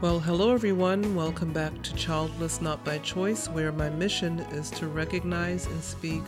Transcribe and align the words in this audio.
Well, 0.00 0.18
hello 0.18 0.54
everyone. 0.54 1.14
Welcome 1.14 1.52
back 1.52 1.82
to 1.82 1.94
Childless 1.94 2.62
Not 2.62 2.82
by 2.86 2.96
Choice, 3.00 3.50
where 3.50 3.70
my 3.70 3.90
mission 3.90 4.38
is 4.50 4.70
to 4.70 4.88
recognize 4.88 5.66
and 5.66 5.84
speak 5.84 6.22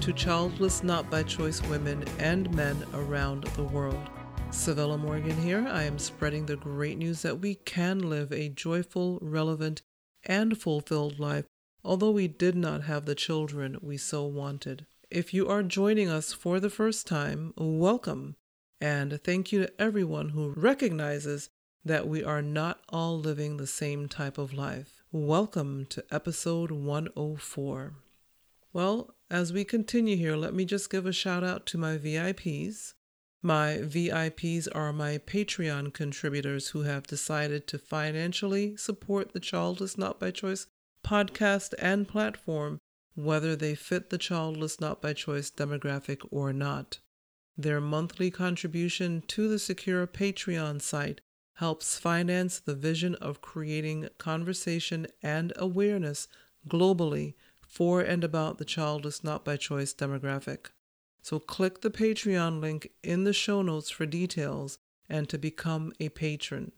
to 0.00 0.14
childless 0.14 0.82
not 0.82 1.10
by 1.10 1.24
choice 1.24 1.60
women 1.64 2.02
and 2.18 2.50
men 2.54 2.82
around 2.94 3.44
the 3.44 3.64
world. 3.64 4.00
Civilla 4.50 4.96
Morgan 4.96 5.36
here. 5.36 5.68
I 5.68 5.82
am 5.82 5.98
spreading 5.98 6.46
the 6.46 6.56
great 6.56 6.96
news 6.96 7.20
that 7.20 7.40
we 7.40 7.56
can 7.56 7.98
live 7.98 8.32
a 8.32 8.48
joyful, 8.48 9.18
relevant, 9.20 9.82
and 10.24 10.56
fulfilled 10.56 11.20
life, 11.20 11.44
although 11.84 12.12
we 12.12 12.26
did 12.26 12.56
not 12.56 12.84
have 12.84 13.04
the 13.04 13.14
children 13.14 13.76
we 13.82 13.98
so 13.98 14.24
wanted. 14.24 14.86
If 15.10 15.34
you 15.34 15.46
are 15.46 15.62
joining 15.62 16.08
us 16.08 16.32
for 16.32 16.58
the 16.58 16.70
first 16.70 17.06
time, 17.06 17.52
welcome. 17.58 18.36
And 18.80 19.20
thank 19.22 19.52
you 19.52 19.66
to 19.66 19.72
everyone 19.78 20.30
who 20.30 20.54
recognizes 20.56 21.50
that 21.84 22.06
we 22.06 22.22
are 22.22 22.42
not 22.42 22.80
all 22.90 23.18
living 23.18 23.56
the 23.56 23.66
same 23.66 24.06
type 24.06 24.36
of 24.36 24.52
life. 24.52 25.02
Welcome 25.12 25.86
to 25.86 26.04
episode 26.10 26.70
104. 26.70 27.94
Well, 28.72 29.14
as 29.30 29.52
we 29.52 29.64
continue 29.64 30.16
here, 30.16 30.36
let 30.36 30.52
me 30.52 30.66
just 30.66 30.90
give 30.90 31.06
a 31.06 31.12
shout 31.12 31.42
out 31.42 31.64
to 31.66 31.78
my 31.78 31.96
VIPs. 31.96 32.92
My 33.42 33.78
VIPs 33.78 34.68
are 34.74 34.92
my 34.92 35.16
Patreon 35.18 35.94
contributors 35.94 36.68
who 36.68 36.82
have 36.82 37.06
decided 37.06 37.66
to 37.68 37.78
financially 37.78 38.76
support 38.76 39.32
the 39.32 39.40
Childless 39.40 39.96
Not 39.96 40.20
by 40.20 40.30
Choice 40.30 40.66
podcast 41.02 41.72
and 41.78 42.06
platform, 42.06 42.78
whether 43.14 43.56
they 43.56 43.74
fit 43.74 44.10
the 44.10 44.18
Childless 44.18 44.80
Not 44.80 45.00
by 45.00 45.14
Choice 45.14 45.50
demographic 45.50 46.26
or 46.30 46.52
not. 46.52 46.98
Their 47.56 47.80
monthly 47.80 48.30
contribution 48.30 49.22
to 49.28 49.48
the 49.48 49.58
secure 49.58 50.06
Patreon 50.06 50.82
site 50.82 51.22
helps 51.60 51.98
finance 51.98 52.58
the 52.58 52.74
vision 52.74 53.14
of 53.16 53.42
creating 53.42 54.08
conversation 54.16 55.06
and 55.22 55.52
awareness 55.56 56.26
globally 56.66 57.34
for 57.60 58.00
and 58.00 58.24
about 58.24 58.56
the 58.56 58.64
childless 58.64 59.22
not 59.22 59.44
by 59.44 59.58
choice 59.58 59.92
demographic. 59.92 60.68
So 61.20 61.38
click 61.38 61.82
the 61.82 61.90
Patreon 61.90 62.62
link 62.62 62.90
in 63.02 63.24
the 63.24 63.34
show 63.34 63.60
notes 63.60 63.90
for 63.90 64.06
details 64.06 64.78
and 65.06 65.28
to 65.28 65.36
become 65.36 65.92
a 66.00 66.08
patron. 66.08 66.72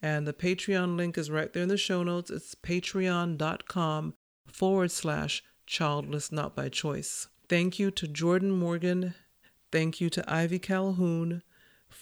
And 0.00 0.26
the 0.26 0.32
Patreon 0.32 0.96
link 0.96 1.18
is 1.18 1.30
right 1.30 1.52
there 1.52 1.64
in 1.64 1.68
the 1.68 1.76
show 1.76 2.02
notes. 2.02 2.30
It's 2.30 2.54
patreon.com 2.54 4.14
forward 4.46 4.90
slash 4.90 5.44
childless 5.66 6.32
not 6.32 6.56
by 6.56 6.70
choice. 6.70 7.28
Thank 7.50 7.78
you 7.78 7.90
to 7.90 8.08
Jordan 8.08 8.52
Morgan. 8.52 9.14
Thank 9.70 10.00
you 10.00 10.08
to 10.08 10.24
Ivy 10.26 10.58
Calhoun 10.58 11.42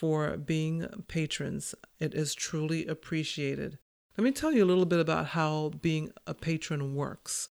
for 0.00 0.38
being 0.38 0.86
patrons. 1.08 1.74
It 1.98 2.14
is 2.14 2.34
truly 2.34 2.86
appreciated. 2.86 3.76
Let 4.16 4.24
me 4.24 4.32
tell 4.32 4.50
you 4.50 4.64
a 4.64 4.70
little 4.72 4.86
bit 4.86 4.98
about 4.98 5.26
how 5.26 5.72
being 5.82 6.10
a 6.26 6.32
patron 6.32 6.94
works. 6.94 7.50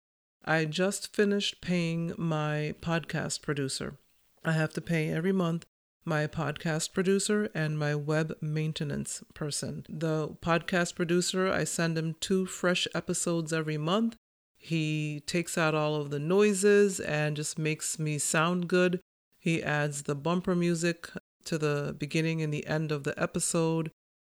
I 0.43 0.65
just 0.65 1.15
finished 1.15 1.61
paying 1.61 2.13
my 2.17 2.73
podcast 2.81 3.43
producer. 3.43 3.99
I 4.43 4.53
have 4.53 4.73
to 4.73 4.81
pay 4.81 5.11
every 5.11 5.31
month 5.31 5.67
my 6.03 6.25
podcast 6.25 6.93
producer 6.93 7.47
and 7.53 7.77
my 7.77 7.93
web 7.93 8.35
maintenance 8.41 9.23
person. 9.35 9.85
The 9.87 10.29
podcast 10.41 10.95
producer, 10.95 11.47
I 11.47 11.63
send 11.63 11.95
him 11.95 12.15
two 12.19 12.47
fresh 12.47 12.87
episodes 12.95 13.53
every 13.53 13.77
month. 13.77 14.15
He 14.57 15.21
takes 15.27 15.59
out 15.59 15.75
all 15.75 15.93
of 15.93 16.09
the 16.09 16.17
noises 16.17 16.99
and 16.99 17.35
just 17.35 17.59
makes 17.59 17.99
me 17.99 18.17
sound 18.17 18.67
good. 18.67 18.99
He 19.37 19.61
adds 19.61 20.03
the 20.03 20.15
bumper 20.15 20.55
music 20.55 21.07
to 21.45 21.57
the 21.57 21.95
beginning 21.97 22.41
and 22.41 22.53
the 22.53 22.67
end 22.67 22.91
of 22.91 23.03
the 23.03 23.19
episode 23.21 23.91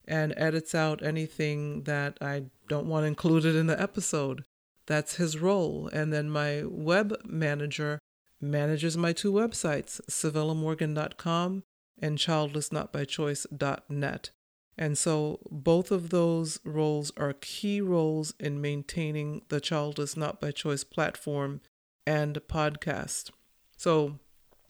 and 0.06 0.34
edits 0.36 0.74
out 0.74 1.02
anything 1.02 1.84
that 1.84 2.18
I 2.20 2.44
don't 2.68 2.86
want 2.86 3.06
included 3.06 3.56
in 3.56 3.66
the 3.66 3.80
episode. 3.80 4.44
That's 4.86 5.16
his 5.16 5.38
role. 5.38 5.88
And 5.92 6.12
then 6.12 6.28
my 6.28 6.62
web 6.64 7.16
manager 7.24 7.98
manages 8.40 8.96
my 8.96 9.12
two 9.12 9.32
websites, 9.32 10.00
civillamorgan.com 10.10 11.62
and 12.00 12.18
childlessnotbychoice.net. 12.18 14.30
And 14.76 14.98
so 14.98 15.38
both 15.50 15.92
of 15.92 16.10
those 16.10 16.58
roles 16.64 17.12
are 17.16 17.32
key 17.32 17.80
roles 17.80 18.34
in 18.40 18.60
maintaining 18.60 19.42
the 19.48 19.60
Childless 19.60 20.16
Not 20.16 20.40
by 20.40 20.50
Choice 20.50 20.82
platform 20.82 21.60
and 22.06 22.40
podcast. 22.48 23.30
So 23.76 24.18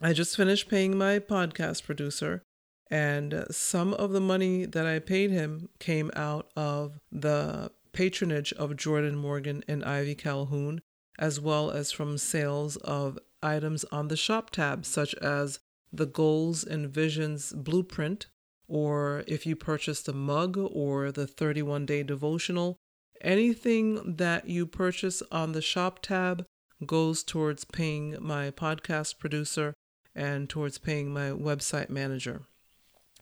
I 0.01 0.13
just 0.13 0.37
finished 0.37 0.69
paying 0.69 0.99
my 0.99 1.19
podcast 1.19 1.85
producer, 1.85 2.43
and 2.91 3.47
some 3.51 3.95
of 3.95 4.11
the 4.11 4.21
money 4.21 4.67
that 4.67 4.87
I 4.87 4.99
paid 4.99 5.31
him 5.31 5.69
came 5.79 6.11
out 6.17 6.51
of 6.57 6.99
the 7.13 7.71
patronage 7.93 8.53
of 8.55 8.77
Jordan 8.77 9.17
Morgan 9.17 9.63
and 9.69 9.85
Ivy 9.85 10.15
Calhoun, 10.15 10.83
as 11.19 11.41
well 11.41 11.71
as 11.71 11.93
from 11.93 12.19
sales 12.19 12.77
of 12.77 13.19
items 13.43 13.85
on 13.85 14.09
the 14.09 14.17
shop 14.17 14.51
tab, 14.51 14.85
such 14.85 15.15
as 15.17 15.61
the 15.93 16.07
Goals 16.07 16.65
and 16.65 16.91
Visions 16.91 17.53
Blueprint, 17.53 18.27
or 18.67 19.23
if 19.29 19.47
you 19.47 19.55
purchased 19.55 20.09
a 20.09 20.13
mug 20.13 20.59
or 20.59 21.13
the 21.13 21.27
31 21.27 21.87
day 21.87 22.03
devotional. 22.03 22.77
Anything 23.21 24.17
that 24.17 24.49
you 24.49 24.67
purchase 24.67 25.23
on 25.31 25.53
the 25.53 25.63
shop 25.63 26.01
tab 26.03 26.45
goes 26.85 27.23
towards 27.23 27.65
paying 27.65 28.17
my 28.21 28.51
podcast 28.51 29.19
producer 29.19 29.73
and 30.15 30.49
towards 30.49 30.79
paying 30.79 31.13
my 31.13 31.31
website 31.31 31.91
manager. 31.91 32.43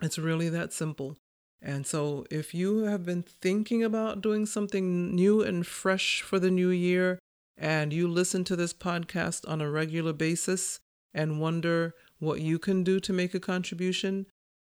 It's 0.00 0.18
really 0.18 0.48
that 0.48 0.72
simple. 0.72 1.16
And 1.60 1.86
so, 1.86 2.26
if 2.30 2.54
you 2.54 2.84
have 2.84 3.04
been 3.04 3.22
thinking 3.22 3.84
about 3.84 4.20
doing 4.20 4.46
something 4.46 5.14
new 5.14 5.42
and 5.42 5.64
fresh 5.64 6.20
for 6.20 6.40
the 6.40 6.50
new 6.50 6.70
year, 6.70 7.20
and 7.56 7.92
you 7.92 8.08
listen 8.08 8.42
to 8.44 8.56
this 8.56 8.74
podcast 8.74 9.48
on 9.48 9.60
a 9.60 9.70
regular 9.70 10.12
basis 10.12 10.80
and 11.14 11.40
wonder 11.40 11.94
what 12.18 12.40
you 12.40 12.58
can 12.58 12.82
do 12.82 12.98
to 13.00 13.12
make 13.12 13.34
a 13.34 13.40
contribution, 13.40 14.26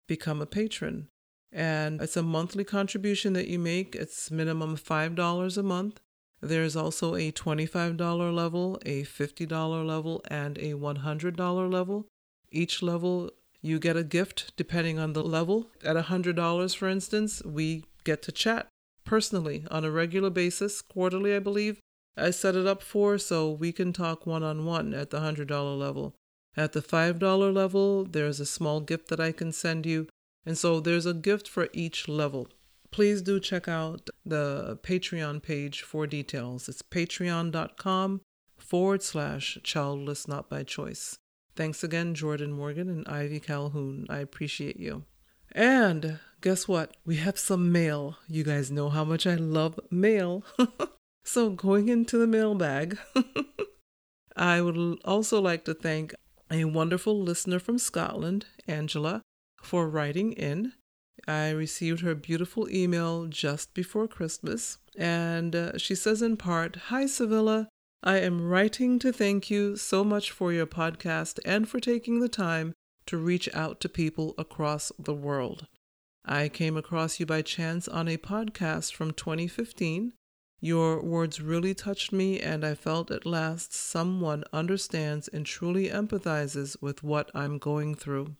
become 0.07 0.41
a 0.41 0.45
patron. 0.45 1.07
And 1.51 2.01
it's 2.01 2.17
a 2.17 2.23
monthly 2.23 2.63
contribution 2.63 3.33
that 3.33 3.47
you 3.47 3.59
make, 3.59 3.95
it's 3.95 4.29
minimum 4.29 4.75
$5 4.75 5.57
a 5.57 5.63
month. 5.63 5.99
There's 6.41 6.75
also 6.75 7.15
a 7.15 7.31
$25 7.31 8.35
level, 8.35 8.79
a 8.85 9.03
$50 9.03 9.87
level, 9.87 10.21
and 10.29 10.57
a 10.57 10.73
$100 10.73 11.71
level. 11.71 12.07
Each 12.53 12.83
level 12.83 13.31
you 13.61 13.79
get 13.79 13.97
a 13.97 14.03
gift 14.03 14.53
depending 14.55 14.99
on 14.99 15.13
the 15.13 15.23
level. 15.23 15.71
At 15.83 15.95
$100, 15.95 16.75
for 16.75 16.87
instance, 16.87 17.41
we 17.43 17.85
get 18.03 18.21
to 18.23 18.31
chat 18.31 18.67
personally 19.05 19.65
on 19.71 19.83
a 19.83 19.91
regular 19.91 20.29
basis, 20.29 20.81
quarterly, 20.81 21.35
I 21.35 21.39
believe. 21.39 21.79
I 22.15 22.29
set 22.29 22.55
it 22.55 22.67
up 22.67 22.83
for 22.83 23.17
so 23.17 23.49
we 23.51 23.71
can 23.71 23.91
talk 23.91 24.27
one 24.27 24.43
on 24.43 24.65
one 24.65 24.93
at 24.93 25.09
the 25.09 25.19
$100 25.19 25.79
level. 25.79 26.13
At 26.55 26.73
the 26.73 26.81
$5 26.81 27.53
level, 27.53 28.05
there's 28.05 28.39
a 28.39 28.45
small 28.45 28.79
gift 28.79 29.07
that 29.07 29.19
I 29.19 29.31
can 29.31 29.51
send 29.51 29.87
you. 29.87 30.07
And 30.45 30.57
so 30.57 30.79
there's 30.79 31.07
a 31.07 31.13
gift 31.13 31.47
for 31.47 31.69
each 31.73 32.07
level. 32.07 32.47
Please 32.91 33.23
do 33.23 33.39
check 33.39 33.67
out 33.67 34.11
the 34.23 34.77
Patreon 34.83 35.41
page 35.41 35.81
for 35.81 36.05
details. 36.05 36.69
It's 36.69 36.83
patreon.com 36.83 38.21
forward 38.57 39.01
slash 39.01 39.57
childless 39.63 40.27
not 40.27 40.49
by 40.49 40.61
choice. 40.63 41.17
Thanks 41.55 41.83
again, 41.83 42.15
Jordan 42.15 42.51
Morgan 42.51 42.89
and 42.89 43.07
Ivy 43.07 43.39
Calhoun. 43.39 44.07
I 44.09 44.19
appreciate 44.19 44.79
you. 44.79 45.03
And 45.51 46.19
guess 46.41 46.67
what? 46.67 46.97
We 47.05 47.17
have 47.17 47.37
some 47.37 47.71
mail. 47.71 48.17
You 48.27 48.43
guys 48.43 48.71
know 48.71 48.89
how 48.89 49.03
much 49.03 49.27
I 49.27 49.35
love 49.35 49.79
mail. 49.91 50.43
so, 51.23 51.51
going 51.51 51.89
into 51.89 52.17
the 52.17 52.25
mailbag, 52.25 52.97
I 54.35 54.61
would 54.61 54.99
also 55.05 55.39
like 55.39 55.63
to 55.65 55.75
thank 55.75 56.15
a 56.49 56.65
wonderful 56.65 57.19
listener 57.21 57.59
from 57.59 57.77
Scotland, 57.77 58.47
Angela, 58.67 59.21
for 59.61 59.87
writing 59.87 60.33
in. 60.33 60.73
I 61.27 61.51
received 61.51 62.01
her 62.01 62.15
beautiful 62.15 62.67
email 62.69 63.27
just 63.27 63.73
before 63.75 64.07
Christmas, 64.07 64.79
and 64.97 65.55
uh, 65.55 65.77
she 65.77 65.93
says 65.93 66.21
in 66.23 66.35
part 66.35 66.75
Hi, 66.87 67.03
Civilla. 67.03 67.67
I 68.05 68.17
am 68.17 68.49
writing 68.49 68.99
to 68.99 69.13
thank 69.13 69.49
you 69.49 69.77
so 69.77 70.03
much 70.03 70.29
for 70.29 70.51
your 70.51 70.65
podcast 70.65 71.39
and 71.45 71.69
for 71.69 71.79
taking 71.79 72.19
the 72.19 72.27
time 72.27 72.73
to 73.05 73.17
reach 73.17 73.47
out 73.53 73.79
to 73.79 73.87
people 73.87 74.35
across 74.37 74.91
the 74.99 75.13
world. 75.13 75.67
I 76.25 76.49
came 76.49 76.75
across 76.75 77.21
you 77.21 77.25
by 77.25 77.43
chance 77.43 77.87
on 77.87 78.09
a 78.09 78.17
podcast 78.17 78.93
from 78.93 79.11
2015. 79.11 80.11
Your 80.59 81.01
words 81.01 81.39
really 81.39 81.73
touched 81.73 82.11
me, 82.11 82.41
and 82.41 82.65
I 82.65 82.75
felt 82.75 83.09
at 83.09 83.25
last 83.25 83.73
someone 83.73 84.43
understands 84.51 85.29
and 85.29 85.45
truly 85.45 85.87
empathizes 85.87 86.75
with 86.81 87.03
what 87.03 87.31
I'm 87.33 87.57
going 87.57 87.95
through. 87.95 88.35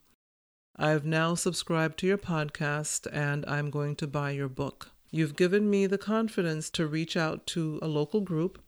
I've 0.75 1.05
now 1.05 1.35
subscribed 1.35 1.99
to 1.99 2.07
your 2.07 2.17
podcast 2.17 3.07
and 3.13 3.45
I'm 3.47 3.69
going 3.69 3.95
to 3.95 4.07
buy 4.07 4.31
your 4.31 4.49
book. 4.49 4.91
You've 5.09 5.37
given 5.37 5.69
me 5.69 5.87
the 5.87 5.97
confidence 5.97 6.69
to 6.71 6.85
reach 6.85 7.15
out 7.15 7.47
to 7.47 7.79
a 7.81 7.87
local 7.87 8.19
group 8.19 8.59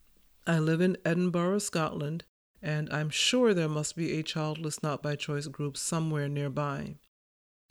I 0.47 0.59
live 0.59 0.81
in 0.81 0.97
Edinburgh, 1.03 1.59
Scotland, 1.59 2.23
and 2.61 2.91
I'm 2.91 3.09
sure 3.09 3.53
there 3.53 3.69
must 3.69 3.95
be 3.95 4.13
a 4.13 4.23
childless 4.23 4.83
not 4.83 5.01
by 5.01 5.15
choice 5.15 5.47
group 5.47 5.77
somewhere 5.77 6.27
nearby. 6.27 6.97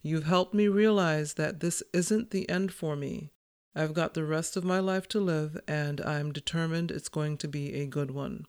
You've 0.03 0.25
helped 0.25 0.55
me 0.55 0.69
realize 0.69 1.35
that 1.35 1.61
this 1.61 1.83
isn't 1.93 2.31
the 2.31 2.49
end 2.49 2.73
for 2.73 2.95
me. 2.97 3.31
I've 3.75 3.95
got 3.95 4.15
the 4.15 4.25
rest 4.25 4.57
of 4.57 4.65
my 4.65 4.79
life 4.79 5.09
to 5.09 5.21
live, 5.21 5.61
and 5.67 6.01
I'm 6.01 6.33
determined 6.33 6.91
it's 6.91 7.09
going 7.09 7.39
to 7.39 7.49
be 7.49 7.75
a 7.75 7.87
good 7.87 8.11
one. 8.11 8.47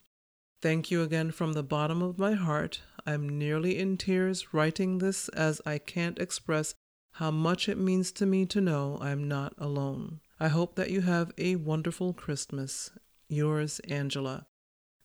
Thank 0.61 0.91
you 0.91 1.01
again 1.01 1.31
from 1.31 1.53
the 1.53 1.63
bottom 1.63 2.01
of 2.01 2.17
my 2.17 2.33
heart. 2.33 2.81
I'm 3.05 3.37
nearly 3.37 3.77
in 3.77 3.97
tears 3.97 4.53
writing 4.53 4.97
this 4.97 5.29
as 5.29 5.61
I 5.65 5.77
can't 5.77 6.19
express 6.19 6.73
how 7.13 7.31
much 7.31 7.69
it 7.69 7.77
means 7.77 8.11
to 8.13 8.25
me 8.25 8.45
to 8.47 8.59
know 8.59 8.97
I'm 8.99 9.27
not 9.27 9.53
alone. 9.57 10.19
I 10.39 10.49
hope 10.49 10.75
that 10.75 10.91
you 10.91 11.01
have 11.01 11.31
a 11.37 11.55
wonderful 11.55 12.13
Christmas. 12.13 12.91
Yours, 13.27 13.79
Angela. 13.87 14.47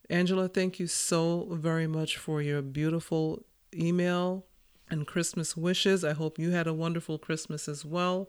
Angela, 0.09 0.49
thank 0.49 0.81
you 0.81 0.87
so 0.87 1.49
very 1.53 1.87
much 1.87 2.17
for 2.17 2.43
your 2.43 2.63
beautiful 2.63 3.45
email 3.75 4.47
and 4.91 5.07
Christmas 5.07 5.57
wishes. 5.57 6.05
I 6.05 6.13
hope 6.13 6.39
you 6.39 6.51
had 6.51 6.67
a 6.67 6.75
wonderful 6.75 7.19
Christmas 7.19 7.69
as 7.69 7.85
well. 7.85 8.27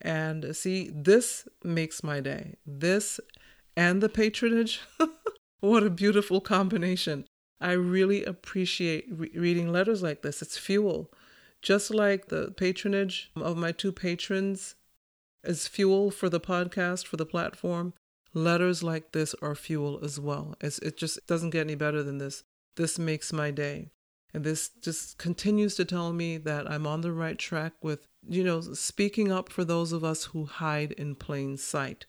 And 0.00 0.54
see, 0.56 0.90
this 0.94 1.48
makes 1.62 2.02
my 2.02 2.20
day. 2.20 2.56
This 2.64 3.20
and 3.76 4.00
the 4.00 4.08
patronage. 4.08 4.80
what 5.60 5.82
a 5.82 5.90
beautiful 5.90 6.40
combination. 6.40 7.26
I 7.60 7.72
really 7.72 8.24
appreciate 8.24 9.06
re- 9.10 9.30
reading 9.34 9.72
letters 9.72 10.02
like 10.02 10.22
this. 10.22 10.42
It's 10.42 10.58
fuel. 10.58 11.12
Just 11.62 11.92
like 11.92 12.28
the 12.28 12.52
patronage 12.56 13.30
of 13.36 13.56
my 13.56 13.72
two 13.72 13.90
patrons 13.90 14.74
is 15.42 15.66
fuel 15.66 16.10
for 16.10 16.28
the 16.28 16.40
podcast, 16.40 17.06
for 17.06 17.16
the 17.16 17.26
platform, 17.26 17.94
letters 18.34 18.82
like 18.82 19.12
this 19.12 19.34
are 19.40 19.54
fuel 19.54 20.00
as 20.02 20.20
well. 20.20 20.56
It's, 20.60 20.78
it 20.80 20.96
just 20.96 21.26
doesn't 21.26 21.50
get 21.50 21.60
any 21.60 21.76
better 21.76 22.02
than 22.02 22.18
this. 22.18 22.42
This 22.76 22.98
makes 22.98 23.32
my 23.32 23.50
day. 23.50 23.90
And 24.34 24.42
this 24.42 24.70
just 24.82 25.16
continues 25.16 25.76
to 25.76 25.84
tell 25.84 26.12
me 26.12 26.38
that 26.38 26.68
I'm 26.68 26.86
on 26.86 27.02
the 27.02 27.12
right 27.12 27.38
track 27.38 27.72
with, 27.80 28.08
you 28.28 28.42
know, 28.42 28.60
speaking 28.60 29.30
up 29.30 29.48
for 29.48 29.64
those 29.64 29.92
of 29.92 30.02
us 30.02 30.24
who 30.24 30.44
hide 30.44 30.90
in 30.92 31.14
plain 31.14 31.56
sight. 31.56 32.06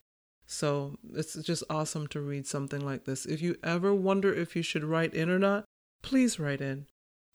So 0.48 0.98
it's 1.13 1.36
just 1.36 1.63
awesome 1.69 2.07
to 2.07 2.22
read 2.22 2.48
something 2.48 2.83
like 2.83 3.06
this. 3.06 3.25
If 3.25 3.42
you 3.42 3.57
ever 3.63 3.94
wonder 3.94 4.33
if 4.33 4.56
you 4.56 4.63
should 4.63 4.83
write 4.83 5.13
in 5.13 5.30
or 5.30 5.39
not, 5.39 5.66
please 6.01 6.39
write 6.39 6.62
in. 6.62 6.88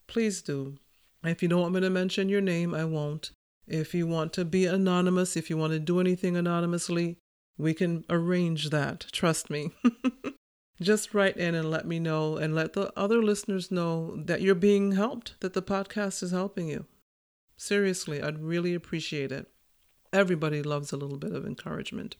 Please 0.09 0.43
do. 0.43 0.77
If 1.23 1.43
you 1.43 1.49
don't 1.49 1.61
want 1.61 1.75
me 1.75 1.81
to 1.83 1.91
mention 1.91 2.29
your 2.29 2.41
name, 2.41 2.75
I 2.75 2.85
won't. 2.85 3.31
If 3.69 3.95
you 3.95 4.09
want 4.09 4.33
to 4.35 4.45
be 4.45 4.67
anonymous, 4.67 5.37
if 5.37 5.51
you 5.51 5.57
want 5.57 5.73
to 5.73 5.79
do 5.79 6.01
anything 6.01 6.37
anonymously, 6.37 7.19
we 7.59 7.75
can 7.75 8.05
arrange 8.09 8.71
that. 8.71 9.07
Trust 9.13 9.51
me. 9.51 9.71
Just 10.81 11.13
write 11.13 11.37
in 11.37 11.55
and 11.55 11.71
let 11.71 11.87
me 11.87 11.99
know 11.99 12.39
and 12.39 12.55
let 12.55 12.73
the 12.73 12.91
other 12.99 13.23
listeners 13.23 13.71
know 13.71 14.17
that 14.25 14.41
you're 14.41 14.55
being 14.55 14.93
helped, 14.93 15.39
that 15.41 15.53
the 15.53 15.63
podcast 15.63 16.23
is 16.23 16.31
helping 16.31 16.69
you. 16.69 16.87
Seriously, 17.57 18.23
I'd 18.23 18.43
really 18.43 18.75
appreciate 18.75 19.31
it. 19.31 19.51
Everybody 20.13 20.63
loves 20.63 20.91
a 20.91 20.97
little 20.97 21.19
bit 21.19 21.33
of 21.33 21.45
encouragement. 21.45 22.17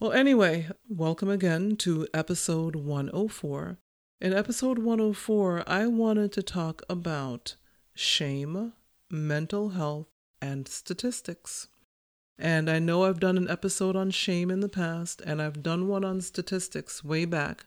Well, 0.00 0.12
anyway, 0.12 0.68
welcome 0.88 1.28
again 1.28 1.76
to 1.78 2.08
episode 2.14 2.74
104. 2.74 3.78
In 4.20 4.32
episode 4.32 4.78
104, 4.78 5.64
I 5.66 5.86
wanted 5.86 6.32
to 6.32 6.42
talk 6.42 6.82
about 6.88 7.56
shame, 7.94 8.72
mental 9.10 9.70
health, 9.70 10.06
and 10.40 10.66
statistics. 10.66 11.68
And 12.38 12.70
I 12.70 12.78
know 12.78 13.04
I've 13.04 13.20
done 13.20 13.36
an 13.36 13.50
episode 13.50 13.96
on 13.96 14.10
shame 14.10 14.50
in 14.50 14.60
the 14.60 14.68
past, 14.68 15.20
and 15.22 15.42
I've 15.42 15.62
done 15.62 15.88
one 15.88 16.04
on 16.04 16.20
statistics 16.20 17.02
way 17.02 17.24
back, 17.24 17.66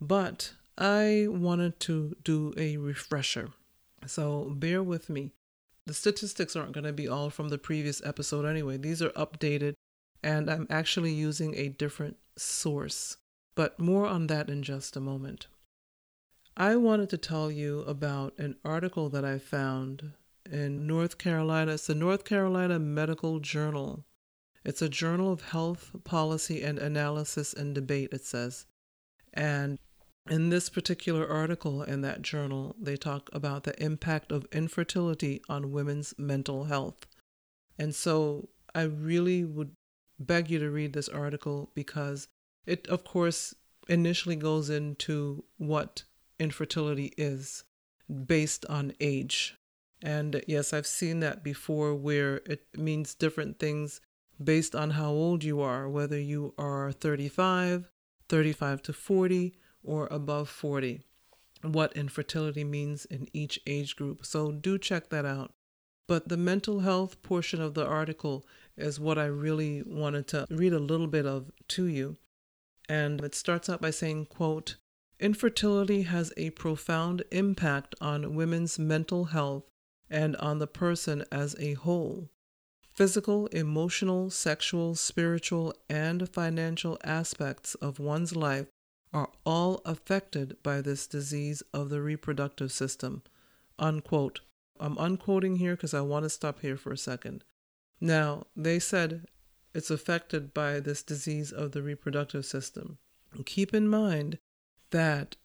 but 0.00 0.54
I 0.78 1.26
wanted 1.28 1.80
to 1.80 2.16
do 2.22 2.54
a 2.56 2.76
refresher. 2.76 3.50
So 4.06 4.52
bear 4.54 4.82
with 4.82 5.10
me. 5.10 5.32
The 5.86 5.94
statistics 5.94 6.54
aren't 6.56 6.72
going 6.72 6.84
to 6.84 6.92
be 6.92 7.08
all 7.08 7.28
from 7.28 7.48
the 7.48 7.58
previous 7.58 8.00
episode 8.04 8.46
anyway, 8.46 8.76
these 8.76 9.02
are 9.02 9.10
updated 9.10 9.74
and 10.24 10.50
I'm 10.50 10.66
actually 10.70 11.12
using 11.12 11.54
a 11.54 11.68
different 11.68 12.16
source, 12.36 13.18
but 13.54 13.78
more 13.78 14.06
on 14.06 14.26
that 14.28 14.48
in 14.48 14.62
just 14.62 14.96
a 14.96 15.00
moment. 15.00 15.46
I 16.56 16.76
wanted 16.76 17.10
to 17.10 17.18
tell 17.18 17.50
you 17.50 17.80
about 17.80 18.32
an 18.38 18.56
article 18.64 19.10
that 19.10 19.24
I 19.24 19.38
found 19.38 20.12
in 20.50 20.86
North 20.86 21.18
Carolina. 21.18 21.72
It's 21.72 21.86
the 21.86 21.94
North 21.94 22.24
Carolina 22.24 22.78
Medical 22.78 23.40
Journal. 23.40 24.04
It's 24.64 24.82
a 24.82 24.88
journal 24.88 25.32
of 25.32 25.42
health 25.42 25.90
policy 26.04 26.62
and 26.62 26.78
analysis 26.78 27.52
and 27.52 27.74
debate, 27.74 28.10
it 28.12 28.24
says. 28.24 28.66
And 29.32 29.78
in 30.30 30.48
this 30.48 30.70
particular 30.70 31.28
article 31.28 31.82
in 31.82 32.00
that 32.00 32.22
journal, 32.22 32.74
they 32.80 32.96
talk 32.96 33.28
about 33.32 33.64
the 33.64 33.80
impact 33.82 34.32
of 34.32 34.46
infertility 34.52 35.42
on 35.48 35.72
women's 35.72 36.14
mental 36.16 36.64
health. 36.64 37.06
And 37.78 37.94
so 37.94 38.48
I 38.74 38.82
really 38.82 39.44
would 39.44 39.72
beg 40.18 40.50
you 40.50 40.58
to 40.60 40.70
read 40.70 40.92
this 40.92 41.08
article 41.08 41.70
because 41.74 42.28
it, 42.66 42.86
of 42.86 43.04
course, 43.04 43.54
initially 43.88 44.36
goes 44.36 44.70
into 44.70 45.44
what 45.58 46.04
infertility 46.38 47.12
is 47.18 47.64
based 48.26 48.64
on 48.66 48.92
age. 49.00 49.56
And 50.04 50.44
yes, 50.46 50.74
I've 50.74 50.86
seen 50.86 51.20
that 51.20 51.42
before 51.42 51.94
where 51.94 52.42
it 52.44 52.66
means 52.76 53.14
different 53.14 53.58
things 53.58 54.02
based 54.42 54.76
on 54.76 54.90
how 54.90 55.08
old 55.08 55.42
you 55.42 55.62
are, 55.62 55.88
whether 55.88 56.20
you 56.20 56.52
are 56.58 56.92
35, 56.92 57.90
35 58.28 58.82
to 58.82 58.92
40, 58.92 59.54
or 59.82 60.06
above 60.10 60.50
40, 60.50 61.00
what 61.62 61.96
infertility 61.96 62.64
means 62.64 63.06
in 63.06 63.28
each 63.32 63.58
age 63.66 63.96
group. 63.96 64.26
So 64.26 64.52
do 64.52 64.76
check 64.76 65.08
that 65.08 65.24
out. 65.24 65.54
But 66.06 66.28
the 66.28 66.36
mental 66.36 66.80
health 66.80 67.22
portion 67.22 67.62
of 67.62 67.72
the 67.72 67.86
article 67.86 68.44
is 68.76 69.00
what 69.00 69.18
I 69.18 69.24
really 69.24 69.82
wanted 69.86 70.28
to 70.28 70.46
read 70.50 70.74
a 70.74 70.78
little 70.78 71.06
bit 71.06 71.24
of 71.24 71.50
to 71.68 71.86
you. 71.86 72.18
And 72.90 73.24
it 73.24 73.34
starts 73.34 73.70
out 73.70 73.80
by 73.80 73.90
saying, 73.90 74.26
quote, 74.26 74.76
Infertility 75.18 76.02
has 76.02 76.30
a 76.36 76.50
profound 76.50 77.22
impact 77.30 77.94
on 78.02 78.34
women's 78.34 78.78
mental 78.78 79.26
health 79.26 79.64
and 80.10 80.36
on 80.36 80.58
the 80.58 80.66
person 80.66 81.24
as 81.32 81.56
a 81.58 81.74
whole. 81.74 82.30
Physical, 82.92 83.46
emotional, 83.48 84.30
sexual, 84.30 84.94
spiritual, 84.94 85.74
and 85.88 86.28
financial 86.28 86.98
aspects 87.02 87.74
of 87.76 87.98
one's 87.98 88.36
life 88.36 88.66
are 89.12 89.30
all 89.44 89.80
affected 89.84 90.56
by 90.62 90.80
this 90.80 91.06
disease 91.06 91.62
of 91.72 91.88
the 91.88 92.00
reproductive 92.00 92.70
system. 92.70 93.22
Unquote. 93.78 94.40
I'm 94.80 94.96
unquoting 94.98 95.56
here 95.56 95.76
because 95.76 95.94
I 95.94 96.00
want 96.00 96.24
to 96.24 96.30
stop 96.30 96.60
here 96.60 96.76
for 96.76 96.92
a 96.92 96.98
second. 96.98 97.44
Now, 98.00 98.46
they 98.56 98.78
said 98.78 99.26
it's 99.72 99.90
affected 99.90 100.52
by 100.52 100.80
this 100.80 101.02
disease 101.02 101.52
of 101.52 101.72
the 101.72 101.82
reproductive 101.82 102.44
system. 102.44 102.98
Keep 103.44 103.74
in 103.74 103.88
mind 103.88 104.38
that 104.90 105.36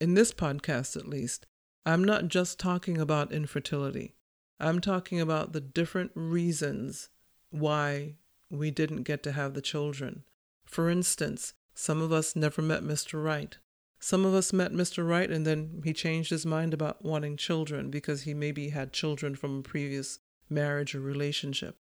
in 0.00 0.14
this 0.14 0.32
podcast, 0.32 0.96
at 0.96 1.08
least, 1.08 1.46
I'm 1.86 2.02
not 2.02 2.26
just 2.26 2.58
talking 2.58 2.98
about 2.98 3.30
infertility. 3.30 4.16
I'm 4.58 4.80
talking 4.80 5.20
about 5.20 5.52
the 5.52 5.60
different 5.60 6.10
reasons 6.16 7.10
why 7.50 8.16
we 8.50 8.72
didn't 8.72 9.04
get 9.04 9.22
to 9.22 9.32
have 9.32 9.54
the 9.54 9.62
children. 9.62 10.24
For 10.64 10.90
instance, 10.90 11.54
some 11.74 12.02
of 12.02 12.10
us 12.10 12.34
never 12.34 12.60
met 12.60 12.82
Mr. 12.82 13.22
Right. 13.22 13.56
Some 14.00 14.24
of 14.24 14.34
us 14.34 14.52
met 14.52 14.72
Mr. 14.72 15.08
Right 15.08 15.30
and 15.30 15.46
then 15.46 15.82
he 15.84 15.92
changed 15.92 16.30
his 16.30 16.44
mind 16.44 16.74
about 16.74 17.04
wanting 17.04 17.36
children 17.36 17.88
because 17.88 18.22
he 18.22 18.34
maybe 18.34 18.70
had 18.70 18.92
children 18.92 19.36
from 19.36 19.60
a 19.60 19.62
previous 19.62 20.18
marriage 20.50 20.92
or 20.92 21.00
relationship. 21.00 21.76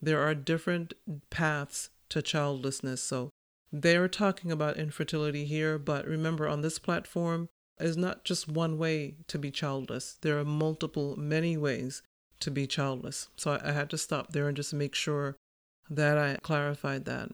There 0.00 0.22
are 0.22 0.36
different 0.36 0.94
paths 1.30 1.90
to 2.10 2.22
childlessness. 2.22 3.02
So 3.02 3.30
they 3.72 3.96
are 3.96 4.08
talking 4.08 4.52
about 4.52 4.76
infertility 4.76 5.46
here, 5.46 5.78
but 5.78 6.06
remember 6.06 6.46
on 6.46 6.62
this 6.62 6.78
platform 6.78 7.48
is 7.80 7.96
not 7.96 8.24
just 8.24 8.48
one 8.48 8.78
way 8.78 9.14
to 9.28 9.38
be 9.38 9.50
childless. 9.50 10.18
There 10.20 10.38
are 10.38 10.44
multiple, 10.44 11.16
many 11.16 11.56
ways 11.56 12.02
to 12.40 12.50
be 12.50 12.66
childless. 12.66 13.28
So 13.36 13.58
I, 13.62 13.72
had 13.72 13.90
to 13.90 13.98
stop 13.98 14.32
there 14.32 14.48
and 14.48 14.56
just 14.56 14.72
make 14.72 14.94
sure 14.94 15.36
that 15.90 16.18
I 16.18 16.36
clarified 16.42 17.04
that. 17.06 17.30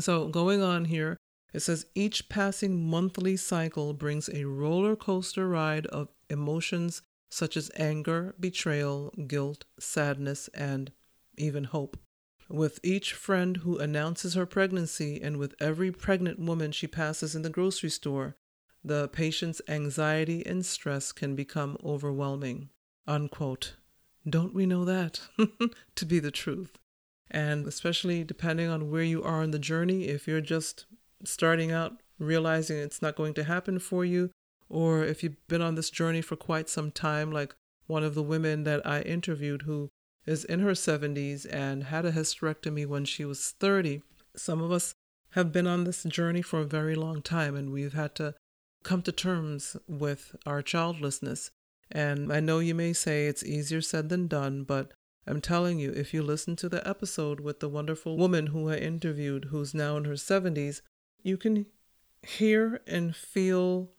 So 0.00 0.28
going 0.28 0.62
on 0.62 0.86
here, 0.86 1.16
it 1.52 1.60
says 1.60 1.86
each 1.94 2.28
passing 2.28 2.84
monthly 2.84 3.36
cycle 3.36 3.94
brings 3.94 4.28
a 4.28 4.44
roller 4.44 4.96
coaster 4.96 5.48
ride 5.48 5.86
of 5.86 6.08
emotions 6.28 7.02
such 7.30 7.56
as 7.56 7.70
anger, 7.76 8.34
betrayal, 8.38 9.12
guilt, 9.26 9.64
sadness, 9.78 10.48
and 10.54 10.92
even 11.36 11.64
hope. 11.64 11.98
With 12.48 12.78
each 12.82 13.12
friend 13.12 13.58
who 13.58 13.78
announces 13.78 14.34
her 14.34 14.46
pregnancy, 14.46 15.20
and 15.20 15.36
with 15.36 15.54
every 15.60 15.90
pregnant 15.90 16.38
woman 16.38 16.70
she 16.72 16.86
passes 16.86 17.34
in 17.34 17.42
the 17.42 17.50
grocery 17.50 17.90
store, 17.90 18.36
the 18.86 19.08
patient's 19.08 19.60
anxiety 19.68 20.46
and 20.46 20.64
stress 20.64 21.12
can 21.12 21.34
become 21.34 21.76
overwhelming. 21.84 22.70
Unquote. 23.06 23.74
Don't 24.28 24.54
we 24.54 24.66
know 24.66 24.84
that 24.84 25.20
to 25.96 26.04
be 26.04 26.18
the 26.18 26.30
truth? 26.30 26.78
And 27.30 27.66
especially 27.66 28.24
depending 28.24 28.68
on 28.68 28.90
where 28.90 29.02
you 29.02 29.22
are 29.22 29.42
in 29.42 29.50
the 29.50 29.58
journey, 29.58 30.04
if 30.04 30.28
you're 30.28 30.40
just 30.40 30.86
starting 31.24 31.72
out 31.72 32.00
realizing 32.18 32.78
it's 32.78 33.02
not 33.02 33.16
going 33.16 33.34
to 33.34 33.44
happen 33.44 33.78
for 33.78 34.04
you, 34.04 34.30
or 34.68 35.04
if 35.04 35.22
you've 35.22 35.46
been 35.48 35.62
on 35.62 35.74
this 35.74 35.90
journey 35.90 36.22
for 36.22 36.36
quite 36.36 36.68
some 36.68 36.90
time, 36.90 37.30
like 37.30 37.54
one 37.86 38.04
of 38.04 38.14
the 38.14 38.22
women 38.22 38.64
that 38.64 38.86
I 38.86 39.02
interviewed 39.02 39.62
who 39.62 39.88
is 40.26 40.44
in 40.44 40.60
her 40.60 40.72
70s 40.72 41.46
and 41.52 41.84
had 41.84 42.04
a 42.04 42.12
hysterectomy 42.12 42.86
when 42.86 43.04
she 43.04 43.24
was 43.24 43.54
30. 43.60 44.02
Some 44.36 44.60
of 44.60 44.72
us 44.72 44.94
have 45.30 45.52
been 45.52 45.66
on 45.66 45.84
this 45.84 46.02
journey 46.04 46.42
for 46.42 46.60
a 46.60 46.64
very 46.64 46.94
long 46.94 47.22
time 47.22 47.54
and 47.54 47.70
we've 47.70 47.92
had 47.92 48.14
to 48.16 48.34
come 48.86 49.02
to 49.02 49.12
terms 49.12 49.76
with 49.88 50.36
our 50.46 50.62
childlessness. 50.62 51.50
And 51.90 52.32
I 52.32 52.40
know 52.40 52.60
you 52.60 52.74
may 52.74 52.92
say 52.92 53.26
it's 53.26 53.44
easier 53.44 53.80
said 53.80 54.08
than 54.08 54.28
done, 54.28 54.62
but 54.62 54.92
I'm 55.26 55.40
telling 55.40 55.80
you, 55.80 55.90
if 55.90 56.14
you 56.14 56.22
listen 56.22 56.54
to 56.56 56.68
the 56.68 56.86
episode 56.88 57.40
with 57.40 57.58
the 57.58 57.68
wonderful 57.68 58.16
woman 58.16 58.48
who 58.48 58.70
I 58.70 58.76
interviewed, 58.76 59.46
who's 59.46 59.74
now 59.74 59.96
in 59.96 60.04
her 60.04 60.14
70s, 60.14 60.82
you 61.24 61.36
can 61.36 61.66
hear 62.22 62.80
and 62.86 63.14
feel 63.14 63.90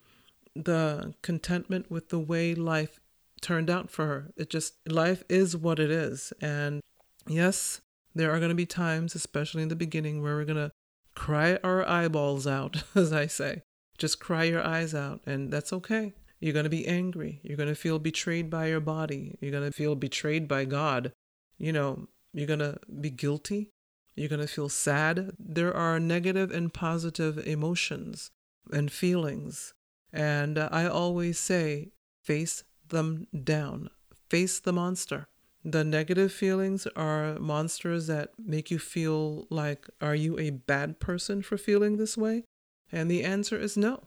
the 0.56 1.13
contentment 1.22 1.91
with 1.91 2.08
the 2.08 2.20
way 2.20 2.56
life 2.56 3.01
turned 3.41 3.70
out 3.70 3.91
for 3.91 4.06
her. 4.08 4.32
It 4.38 4.50
just, 4.50 4.75
life 4.89 5.22
is 5.27 5.56
what 5.56 5.79
it 5.79 5.91
is. 5.91 6.32
And 6.41 6.82
yes, 7.27 7.82
there 8.15 8.32
are 8.32 8.39
going 8.39 8.50
to 8.50 8.56
be 8.56 8.65
times, 8.65 9.15
especially 9.15 9.63
in 9.63 9.70
the 9.70 9.75
beginning, 9.75 10.24
where 10.24 10.36
we're 10.36 10.46
going 10.46 10.56
to 10.56 10.72
cry 11.13 11.60
our 11.62 11.86
eyeballs 11.86 12.48
out, 12.48 12.84
as 12.96 13.12
I 13.12 13.27
say. 13.27 13.63
Just 13.98 14.20
cry 14.20 14.44
your 14.44 14.66
eyes 14.66 14.94
out, 14.94 15.22
and 15.25 15.51
that's 15.51 15.74
okay. 15.74 16.13
You're 16.39 16.54
going 16.54 16.66
to 16.66 16.70
be 16.70 16.88
angry. 16.88 17.39
You're 17.44 17.58
going 17.58 17.70
to 17.70 17.75
feel 17.75 17.98
betrayed 17.98 18.50
by 18.50 18.68
your 18.68 18.80
body. 18.80 19.38
You're 19.42 19.51
going 19.51 19.63
to 19.63 19.72
feel 19.72 19.96
betrayed 19.96 20.48
by 20.48 20.66
God. 20.66 21.12
You 21.58 21.74
know, 21.74 22.08
you're 22.34 22.48
going 22.48 22.60
to 22.60 22.77
be 23.01 23.10
guilty. 23.10 23.72
You're 24.16 24.30
going 24.30 24.42
to 24.42 24.48
feel 24.48 24.70
sad. 24.70 25.32
There 25.39 25.75
are 25.75 26.00
negative 26.00 26.51
and 26.51 26.74
positive 26.74 27.39
emotions 27.39 28.30
and 28.72 28.92
feelings. 28.92 29.74
And 30.13 30.60
I 30.60 30.86
always 30.86 31.39
say, 31.39 31.89
face 32.24 32.63
them 32.89 33.27
down, 33.44 33.89
face 34.30 34.60
the 34.60 34.74
monster. 34.74 35.27
The 35.66 35.84
negative 35.84 36.32
feelings 36.32 36.88
are 36.96 37.38
monsters 37.39 38.08
that 38.08 38.30
make 38.38 38.72
you 38.72 38.80
feel 38.80 39.48
like, 39.50 39.88
are 40.00 40.16
you 40.16 40.38
a 40.39 40.51
bad 40.51 41.00
person 41.00 41.42
for 41.42 41.58
feeling 41.58 41.98
this 41.98 42.16
way? 42.16 42.44
And 42.91 43.10
the 43.10 43.24
answer 43.24 43.58
is 43.58 43.77
no. 43.77 44.03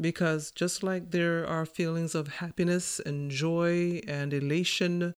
Because 0.00 0.50
just 0.50 0.82
like 0.82 1.10
there 1.10 1.46
are 1.46 1.66
feelings 1.66 2.14
of 2.14 2.28
happiness 2.28 3.00
and 3.00 3.30
joy 3.30 4.00
and 4.06 4.32
elation, 4.32 5.14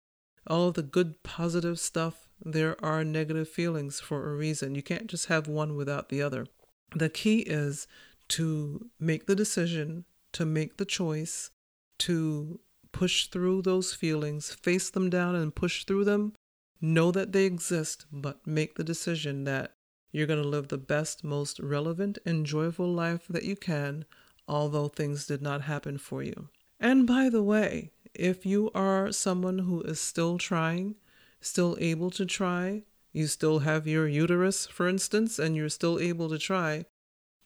all 0.46 0.72
the 0.72 0.82
good 0.82 1.22
positive 1.22 1.78
stuff, 1.78 2.28
there 2.42 2.82
are 2.82 3.04
negative 3.04 3.48
feelings 3.48 4.00
for 4.00 4.30
a 4.30 4.34
reason. 4.34 4.74
You 4.74 4.82
can't 4.82 5.06
just 5.06 5.26
have 5.26 5.46
one 5.46 5.76
without 5.76 6.08
the 6.08 6.22
other. 6.22 6.46
The 6.94 7.10
key 7.10 7.40
is 7.40 7.86
to 8.28 8.88
make 8.98 9.26
the 9.26 9.36
decision, 9.36 10.04
to 10.32 10.46
make 10.46 10.78
the 10.78 10.84
choice, 10.84 11.50
to 11.98 12.60
push 12.92 13.26
through 13.26 13.62
those 13.62 13.92
feelings, 13.92 14.52
face 14.54 14.90
them 14.90 15.10
down 15.10 15.34
and 15.34 15.54
push 15.54 15.84
through 15.84 16.04
them. 16.04 16.32
Know 16.80 17.10
that 17.10 17.32
they 17.32 17.44
exist, 17.44 18.06
but 18.10 18.46
make 18.46 18.76
the 18.76 18.84
decision 18.84 19.44
that 19.44 19.74
you're 20.12 20.26
going 20.26 20.42
to 20.42 20.48
live 20.48 20.68
the 20.68 20.78
best, 20.78 21.22
most 21.22 21.60
relevant 21.60 22.18
and 22.24 22.46
joyful 22.46 22.92
life 22.92 23.26
that 23.28 23.44
you 23.44 23.56
can, 23.56 24.04
although 24.48 24.88
things 24.88 25.26
did 25.26 25.40
not 25.40 25.62
happen 25.62 25.98
for 25.98 26.22
you. 26.22 26.48
And 26.78 27.06
by 27.06 27.28
the 27.28 27.42
way, 27.42 27.90
if 28.14 28.44
you 28.44 28.70
are 28.74 29.12
someone 29.12 29.60
who 29.60 29.82
is 29.82 30.00
still 30.00 30.38
trying, 30.38 30.96
still 31.40 31.76
able 31.80 32.10
to 32.10 32.26
try, 32.26 32.82
you 33.12 33.26
still 33.26 33.60
have 33.60 33.86
your 33.86 34.08
uterus, 34.08 34.66
for 34.66 34.88
instance, 34.88 35.38
and 35.38 35.54
you're 35.54 35.68
still 35.68 35.98
able 35.98 36.28
to 36.28 36.38
try, 36.38 36.84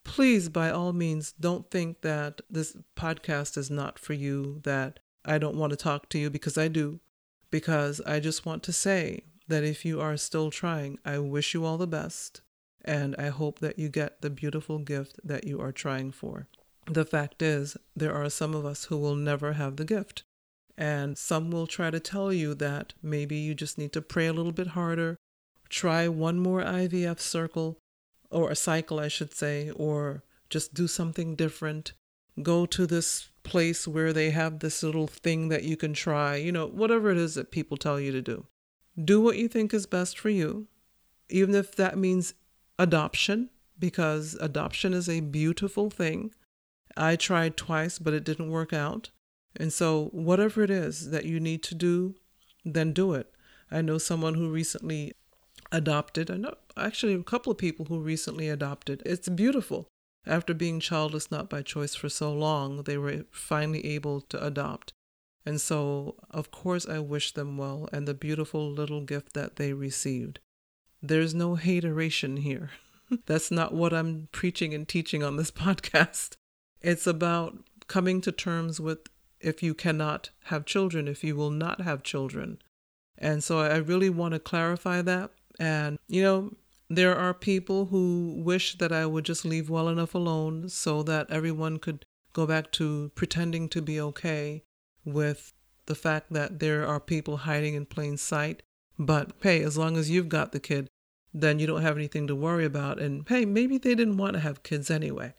please, 0.05 0.49
by 0.49 0.71
all 0.71 0.93
means, 0.93 1.33
don't 1.33 1.71
think 1.71 2.03
that 2.03 2.41
this 2.51 2.77
podcast 2.97 3.57
is 3.57 3.71
not 3.71 3.99
for 3.99 4.13
you, 4.13 4.61
that 4.65 5.01
I 5.25 5.39
don't 5.39 5.57
want 5.57 5.71
to 5.71 5.77
talk 5.77 6.09
to 6.11 6.19
you 6.19 6.31
because 6.31 6.59
I 6.59 6.69
do, 6.69 7.01
because 7.51 8.01
I 8.07 8.21
just 8.21 8.45
want 8.45 8.63
to 8.65 8.73
say 8.73 9.25
that 9.49 9.65
if 9.65 9.85
you 9.85 10.01
are 10.01 10.17
still 10.17 10.51
trying, 10.51 10.99
I 11.05 11.19
wish 11.19 11.55
you 11.55 11.65
all 11.65 11.79
the 11.79 11.87
best. 11.87 12.43
And 12.85 13.17
I 13.19 13.29
hope 13.29 13.61
that 13.61 13.79
you 13.79 13.89
get 13.89 14.21
the 14.21 14.31
beautiful 14.31 14.79
gift 14.79 15.19
that 15.25 15.47
you 15.47 15.61
are 15.61 15.73
trying 15.73 16.13
for. 16.13 16.49
The 16.87 17.07
fact 17.07 17.41
is, 17.41 17.77
there 17.97 18.15
are 18.15 18.29
some 18.29 18.55
of 18.55 18.67
us 18.67 18.85
who 18.85 18.99
will 18.99 19.15
never 19.15 19.55
have 19.55 19.77
the 19.77 19.87
gift. 19.87 20.23
And 20.77 21.17
some 21.17 21.51
will 21.51 21.67
try 21.67 21.91
to 21.91 22.01
tell 22.01 22.33
you 22.33 22.55
that 22.57 22.93
maybe 23.03 23.37
you 23.37 23.55
just 23.55 23.79
need 23.79 23.93
to 23.93 24.03
pray 24.03 24.27
a 24.27 24.33
little 24.33 24.53
bit 24.53 24.69
harder, 24.69 25.17
try 25.69 26.09
one 26.09 26.39
more 26.39 26.63
IVF 26.63 27.21
circle, 27.21 27.79
or 28.31 28.51
a 28.51 28.57
cycle, 28.57 28.99
I 28.99 29.09
should 29.09 29.33
say, 29.33 29.71
or 29.71 30.25
just 30.51 30.75
do 30.75 30.87
something 30.89 31.37
different. 31.37 31.93
Go 32.43 32.67
to 32.67 32.87
this 32.87 33.31
place 33.45 33.87
where 33.87 34.13
they 34.13 34.31
have 34.31 34.59
this 34.59 34.83
little 34.83 35.07
thing 35.07 35.49
that 35.49 35.63
you 35.63 35.77
can 35.77 35.95
try, 35.95 36.37
you 36.37 36.51
know, 36.51 36.67
whatever 36.67 37.11
it 37.11 37.17
is 37.17 37.35
that 37.37 37.53
people 37.53 37.77
tell 37.77 38.01
you 38.01 38.11
to 38.13 38.21
do. 38.21 38.47
Do 39.03 39.21
what 39.21 39.37
you 39.37 39.49
think 39.49 39.73
is 39.73 39.87
best 39.87 40.19
for 40.19 40.31
you, 40.31 40.67
even 41.29 41.55
if 41.55 41.77
that 41.77 41.97
means 41.97 42.35
adoption, 42.79 43.51
because 43.79 44.35
adoption 44.41 44.93
is 44.93 45.09
a 45.09 45.21
beautiful 45.21 45.91
thing. 45.91 46.33
I 46.97 47.17
tried 47.17 47.57
twice, 47.57 47.99
but 47.99 48.15
it 48.15 48.25
didn't 48.25 48.51
work 48.51 48.73
out. 48.73 49.11
And 49.57 49.73
so, 49.73 50.09
whatever 50.13 50.63
it 50.63 50.71
is 50.71 51.11
that 51.11 51.25
you 51.25 51.39
need 51.41 51.63
to 51.65 51.75
do, 51.75 52.15
then 52.65 52.93
do 52.93 53.13
it. 53.15 53.33
I 53.71 53.83
know 53.83 53.99
someone 53.99 54.35
who 54.35 54.51
recently 54.51 55.13
adopted. 55.71 56.31
I 56.31 56.37
know 56.37 56.55
actually 56.77 57.15
a 57.15 57.23
couple 57.23 57.53
of 57.53 57.59
people 57.59 57.87
who 57.87 57.99
recently 58.01 58.49
adopted. 58.49 59.03
It's 59.05 59.29
beautiful. 59.29 59.89
After 60.27 60.55
being 60.55 60.81
childless, 60.81 61.31
not 61.31 61.51
by 61.51 61.63
choice, 61.63 61.95
for 61.95 62.09
so 62.09 62.33
long, 62.33 62.85
they 62.85 62.97
were 62.97 63.25
finally 63.31 63.85
able 63.87 64.23
to 64.23 64.45
adopt. 64.45 64.93
And 65.45 65.61
so, 65.61 66.17
of 66.31 66.51
course, 66.51 66.89
I 66.89 66.99
wish 67.01 67.33
them 67.33 67.59
well 67.59 67.89
and 67.93 68.09
the 68.09 68.15
beautiful 68.15 68.71
little 68.71 69.03
gift 69.03 69.35
that 69.35 69.57
they 69.57 69.75
received. 69.75 70.41
There's 71.07 71.35
no 71.35 71.57
hateration 71.57 72.39
here. 72.39 72.71
That's 73.27 73.51
not 73.51 73.75
what 73.75 73.93
I'm 73.93 74.29
preaching 74.33 74.73
and 74.73 74.89
teaching 74.89 75.23
on 75.23 75.37
this 75.37 75.51
podcast. 75.65 76.37
It's 76.81 77.07
about 77.07 77.59
coming 77.89 78.23
to 78.23 78.33
terms 78.33 78.81
with 78.81 79.01
if 79.39 79.63
you 79.63 79.75
cannot 79.75 80.31
have 80.45 80.65
children, 80.65 81.07
if 81.07 81.23
you 81.23 81.37
will 81.37 81.51
not 81.51 81.83
have 81.83 82.03
children. 82.03 82.59
And 83.19 83.45
so 83.45 83.59
I 83.59 83.77
really 83.77 84.09
want 84.09 84.33
to 84.33 84.41
clarify 84.41 85.03
that. 85.03 85.31
And, 85.61 85.99
you 86.09 86.23
know, 86.23 86.55
there 86.89 87.15
are 87.15 87.35
people 87.35 87.87
who 87.87 88.41
wish 88.43 88.79
that 88.79 88.91
I 88.91 89.05
would 89.05 89.27
just 89.27 89.45
leave 89.45 89.69
well 89.69 89.91
enough 89.91 90.15
alone 90.15 90.71
so 90.71 91.03
that 91.03 91.31
everyone 91.31 91.79
could 91.79 92.07
go 92.33 92.47
back 92.47 92.73
to 92.73 93.13
pretending 93.15 93.69
to 93.69 93.83
be 93.83 94.01
okay 94.01 94.63
with 95.05 95.53
the 95.85 95.95
fact 95.95 96.33
that 96.33 96.61
there 96.61 96.87
are 96.87 96.99
people 96.99 97.37
hiding 97.39 97.75
in 97.75 97.85
plain 97.85 98.17
sight. 98.17 98.63
But 98.99 99.33
hey, 99.43 99.63
as 99.63 99.77
long 99.77 99.99
as 99.99 100.09
you've 100.09 100.31
got 100.31 100.53
the 100.53 100.61
kid, 100.61 100.89
then 101.35 101.59
you 101.59 101.67
don't 101.67 101.83
have 101.83 101.97
anything 101.97 102.29
to 102.29 102.35
worry 102.37 102.65
about. 102.65 103.01
And 103.01 103.29
hey, 103.29 103.45
maybe 103.45 103.77
they 103.77 103.97
didn't 103.97 104.17
want 104.17 104.35
to 104.35 104.41
have 104.41 104.63
kids 104.63 104.91
anyway. 104.91 105.35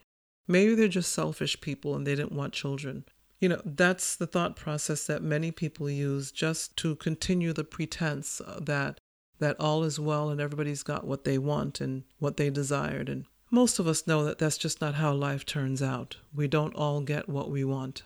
Maybe 0.47 0.75
they're 0.75 0.89
just 0.89 1.13
selfish 1.13 1.59
people 1.61 1.95
and 1.95 2.05
they 2.05 2.15
didn't 2.15 2.33
want 2.33 2.53
children. 2.53 3.05
You 3.39 3.49
know, 3.49 3.61
that's 3.65 4.15
the 4.15 4.27
thought 4.27 4.55
process 4.55 5.07
that 5.07 5.23
many 5.23 5.51
people 5.51 5.89
use 5.89 6.31
just 6.31 6.75
to 6.77 6.95
continue 6.95 7.53
the 7.53 7.63
pretense 7.63 8.41
uh, 8.41 8.59
that 8.61 8.99
that 9.39 9.59
all 9.59 9.83
is 9.83 9.99
well 9.99 10.29
and 10.29 10.39
everybody's 10.39 10.83
got 10.83 11.05
what 11.05 11.25
they 11.25 11.37
want 11.37 11.81
and 11.81 12.03
what 12.19 12.37
they 12.37 12.49
desired. 12.49 13.09
And 13.09 13.25
most 13.51 13.79
of 13.79 13.87
us 13.87 14.07
know 14.07 14.23
that 14.23 14.37
that's 14.37 14.57
just 14.57 14.79
not 14.79 14.95
how 14.95 15.13
life 15.13 15.45
turns 15.45 15.81
out. 15.81 16.17
We 16.33 16.47
don't 16.47 16.75
all 16.75 17.01
get 17.01 17.27
what 17.27 17.49
we 17.49 17.63
want. 17.63 18.03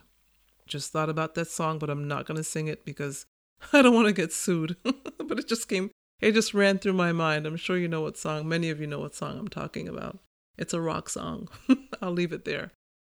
Just 0.66 0.92
thought 0.92 1.10
about 1.10 1.36
that 1.36 1.48
song, 1.48 1.78
but 1.78 1.90
I'm 1.90 2.08
not 2.08 2.26
going 2.26 2.38
to 2.38 2.44
sing 2.44 2.68
it 2.68 2.84
because 2.84 3.26
I 3.74 3.82
don't 3.82 3.94
want 3.94 4.08
to 4.08 4.14
get 4.14 4.34
sued. 4.34 4.76
but 4.84 5.40
it 5.40 5.48
just 5.48 5.70
came, 5.70 5.92
it 6.22 6.34
just 6.34 6.54
ran 6.54 6.80
through 6.80 6.94
my 6.94 7.12
mind. 7.12 7.46
I'm 7.46 7.58
sure 7.58 7.78
you 7.78 7.88
know 7.88 8.02
what 8.02 8.18
song, 8.18 8.48
many 8.48 8.70
of 8.70 8.80
you 8.80 8.88
know 8.88 9.00
what 9.00 9.16
song 9.16 9.38
I'm 9.38 9.48
talking 9.48 9.88
about. 9.88 10.20
It's 10.58 10.74
a 10.74 10.82
rock 10.82 11.10
song. 11.10 11.48
I'll 12.02 12.12
leave 12.12 12.34
it 12.34 12.46
there. 12.46 12.72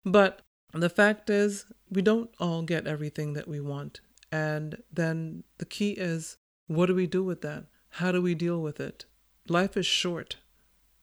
But 0.05 0.41
the 0.73 0.89
fact 0.89 1.29
is, 1.29 1.65
we 1.89 2.01
don't 2.01 2.29
all 2.39 2.61
get 2.61 2.87
everything 2.87 3.33
that 3.33 3.47
we 3.47 3.59
want. 3.59 3.99
And 4.31 4.81
then 4.91 5.43
the 5.57 5.65
key 5.65 5.91
is, 5.91 6.37
what 6.67 6.85
do 6.85 6.95
we 6.95 7.07
do 7.07 7.23
with 7.23 7.41
that? 7.41 7.65
How 7.95 8.11
do 8.11 8.21
we 8.21 8.35
deal 8.35 8.61
with 8.61 8.79
it? 8.79 9.05
Life 9.49 9.75
is 9.75 9.85
short. 9.85 10.37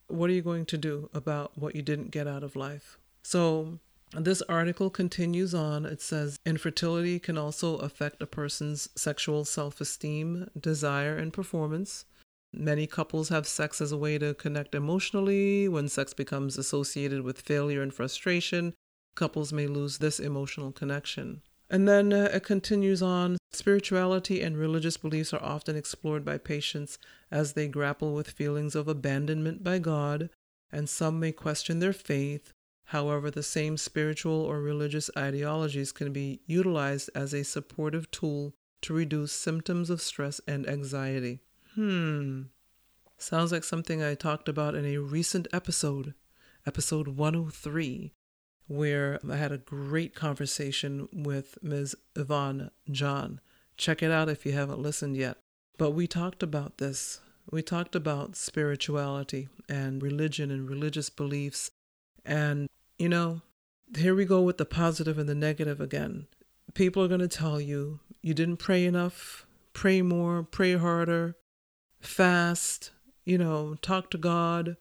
What 0.07 0.31
are 0.31 0.33
you 0.33 0.43
going 0.43 0.65
to 0.67 0.79
do 0.79 1.11
about 1.13 1.59
what 1.59 1.75
you 1.75 1.83
didn't 1.83 2.11
get 2.11 2.27
out 2.27 2.43
of 2.43 2.57
life? 2.57 2.99
So, 3.23 3.81
this 4.13 4.43
article 4.43 4.91
continues 4.91 5.55
on. 5.55 5.85
It 5.85 6.01
says 6.01 6.39
infertility 6.47 7.19
can 7.19 7.37
also 7.37 7.77
affect 7.77 8.23
a 8.23 8.27
person's 8.27 8.89
sexual 8.97 9.45
self 9.45 9.81
esteem, 9.81 10.49
desire, 10.59 11.17
and 11.17 11.33
performance. 11.33 12.05
Many 12.53 12.87
couples 12.87 13.29
have 13.29 13.47
sex 13.47 13.81
as 13.81 13.93
a 13.93 13.99
way 13.99 14.17
to 14.19 14.35
connect 14.35 14.75
emotionally. 14.75 15.69
When 15.69 15.89
sex 15.89 16.15
becomes 16.15 16.57
associated 16.57 17.23
with 17.23 17.43
failure 17.43 17.83
and 17.83 17.93
frustration, 17.93 18.73
couples 19.15 19.53
may 19.53 19.67
lose 19.67 19.99
this 19.99 20.19
emotional 20.19 20.73
connection. 20.73 21.43
And 21.71 21.87
then 21.87 22.13
uh, 22.15 22.31
it 22.33 22.45
continues 22.45 23.03
on 23.03 23.37
spirituality 23.53 24.41
and 24.41 24.57
religious 24.57 24.97
beliefs 24.97 25.35
are 25.35 25.43
often 25.43 25.77
explored 25.77 26.25
by 26.25 26.39
patients 26.39 26.99
as 27.31 27.53
they 27.53 27.69
grapple 27.69 28.15
with 28.15 28.31
feelings 28.31 28.75
of 28.75 28.89
abandonment 28.89 29.63
by 29.63 29.79
God, 29.79 30.31
and 30.73 30.89
some 30.89 31.21
may 31.21 31.33
question 31.33 31.81
their 31.81 31.93
faith. 31.93 32.53
However, 32.89 33.31
the 33.31 33.43
same 33.43 33.77
spiritual 33.77 34.41
or 34.41 34.63
religious 34.63 35.11
ideologies 35.15 35.93
can 35.93 36.11
be 36.11 36.41
utilized 36.47 37.11
as 37.15 37.35
a 37.35 37.45
supportive 37.45 38.11
tool 38.11 38.55
to 38.81 38.95
reduce 38.95 39.31
symptoms 39.31 39.91
of 39.91 40.01
stress 40.01 40.41
and 40.49 40.67
anxiety. 40.67 41.41
Hmm. 41.75 42.45
Sounds 43.19 43.53
like 43.53 43.65
something 43.65 44.03
I 44.03 44.15
talked 44.15 44.49
about 44.49 44.75
in 44.75 44.87
a 44.87 44.97
recent 44.97 45.47
episode, 45.53 46.15
episode 46.67 47.09
103, 47.09 48.15
where 48.69 49.21
I 49.31 49.37
had 49.37 49.53
a 49.53 49.59
great 49.59 50.15
conversation 50.15 51.09
with 51.13 51.59
Ms. 51.63 51.95
Yvonne 52.17 52.71
John. 52.91 53.41
Check 53.77 54.03
it 54.03 54.11
out 54.11 54.31
if 54.31 54.47
you 54.47 54.53
haven't 54.53 54.81
listened 54.81 55.15
yet. 55.15 55.37
But 55.77 55.91
we 55.91 56.07
talked 56.07 56.43
about 56.43 56.79
this. 56.79 57.21
We 57.51 57.61
talked 57.61 57.95
about 57.95 58.35
spirituality 58.35 59.49
and 59.69 60.03
religion 60.03 60.51
and 60.51 60.71
religious 60.71 61.11
beliefs. 61.11 61.71
And, 62.25 62.69
you 62.99 63.09
know, 63.09 63.41
here 63.97 64.15
we 64.15 64.25
go 64.25 64.43
with 64.43 64.59
the 64.59 64.65
positive 64.65 65.19
and 65.19 65.29
the 65.29 65.35
negative 65.35 65.81
again. 65.81 66.27
People 66.75 67.03
are 67.03 67.09
going 67.09 67.21
to 67.21 67.29
tell 67.29 67.61
you 67.61 68.01
you 68.21 68.35
didn't 68.35 68.59
pray 68.59 68.85
enough, 68.85 69.47
pray 69.73 70.03
more, 70.03 70.43
pray 70.43 70.77
harder, 70.77 71.37
fast, 72.01 72.91
you 73.25 73.39
know, 73.39 73.77
talk 73.81 74.11
to 74.11 74.19
God, 74.19 74.77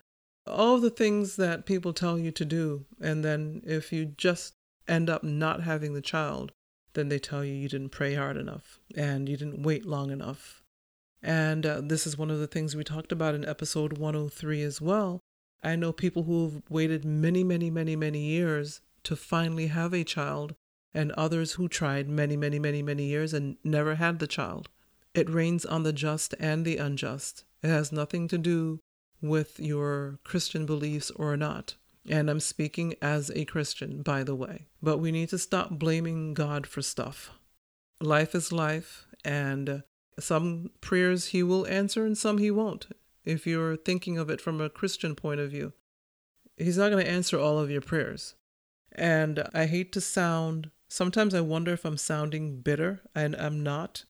all 0.46 0.80
the 0.80 0.90
things 0.90 1.36
that 1.36 1.66
people 1.66 1.94
tell 1.94 2.18
you 2.18 2.32
to 2.32 2.46
do. 2.46 2.86
And 3.02 3.24
then 3.24 3.62
if 3.66 3.94
you 3.94 4.06
just 4.06 4.54
end 4.88 5.10
up 5.10 5.24
not 5.24 5.64
having 5.64 5.94
the 5.94 6.02
child, 6.02 6.52
then 6.94 7.10
they 7.10 7.20
tell 7.20 7.44
you 7.44 7.54
you 7.54 7.70
didn't 7.70 7.90
pray 7.90 8.16
hard 8.16 8.38
enough 8.38 8.80
and 8.96 9.30
you 9.30 9.38
didn't 9.38 9.62
wait 9.62 9.86
long 9.86 10.10
enough. 10.12 10.64
And 11.22 11.66
uh, 11.66 11.82
this 11.84 12.08
is 12.08 12.18
one 12.18 12.32
of 12.32 12.40
the 12.40 12.48
things 12.48 12.76
we 12.76 12.84
talked 12.84 13.12
about 13.12 13.36
in 13.36 13.46
episode 13.46 13.98
103 13.98 14.62
as 14.64 14.82
well. 14.82 15.20
I 15.64 15.76
know 15.76 15.92
people 15.92 16.24
who've 16.24 16.62
waited 16.70 17.06
many, 17.06 17.44
many, 17.44 17.70
many, 17.70 17.96
many 17.96 18.22
years 18.22 18.82
to 19.04 19.16
finally 19.16 19.68
have 19.68 19.94
a 19.94 20.04
child, 20.04 20.56
and 20.94 21.12
others 21.14 21.54
who 21.54 21.68
tried 21.68 22.10
many, 22.10 22.36
many, 22.36 22.60
many, 22.60 22.82
many 22.82 23.06
years 23.06 23.34
and 23.34 23.58
never 23.64 23.96
had 23.96 24.20
the 24.20 24.28
child. 24.28 24.70
It 25.14 25.30
rains 25.30 25.66
on 25.66 25.84
the 25.84 25.94
just 25.94 26.34
and 26.40 26.66
the 26.66 26.78
unjust. 26.78 27.44
It 27.64 27.70
has 27.70 27.92
nothing 27.92 28.28
to 28.30 28.38
do 28.38 28.80
with 29.22 29.60
your 29.60 30.20
Christian 30.24 30.66
beliefs 30.66 31.12
or 31.12 31.36
not. 31.38 31.76
And 32.10 32.30
I'm 32.30 32.40
speaking 32.40 32.96
as 33.02 33.32
a 33.32 33.46
Christian, 33.46 34.02
by 34.02 34.24
the 34.24 34.36
way. 34.36 34.68
But 34.82 35.00
we 35.00 35.12
need 35.12 35.30
to 35.30 35.38
stop 35.38 35.72
blaming 35.72 36.34
God 36.34 36.66
for 36.66 36.82
stuff. 36.82 37.32
Life 38.00 38.36
is 38.36 38.52
life, 38.52 39.08
and 39.26 39.84
some 40.20 40.72
prayers 40.82 41.28
He 41.28 41.44
will 41.44 41.68
answer 41.68 42.06
and 42.06 42.18
some 42.18 42.38
He 42.38 42.52
won't. 42.52 42.88
If 43.28 43.46
you're 43.46 43.76
thinking 43.76 44.18
of 44.18 44.30
it 44.30 44.40
from 44.40 44.62
a 44.62 44.70
Christian 44.70 45.14
point 45.14 45.42
of 45.42 45.52
view, 45.52 45.74
He's 46.56 46.78
not 46.78 46.92
going 46.92 47.04
to 47.04 47.12
answer 47.12 47.38
all 47.38 47.60
of 47.60 47.70
your 47.70 47.82
prayers. 47.82 48.36
And 48.94 49.44
I 49.54 49.66
hate 49.66 49.92
to 49.92 50.02
sound, 50.02 50.72
sometimes 50.88 51.34
I 51.34 51.42
wonder 51.42 51.74
if 51.74 51.84
I'm 51.84 51.98
sounding 51.98 52.62
bitter, 52.62 53.02
and 53.14 53.36
I'm 53.36 53.62
not. 53.62 54.06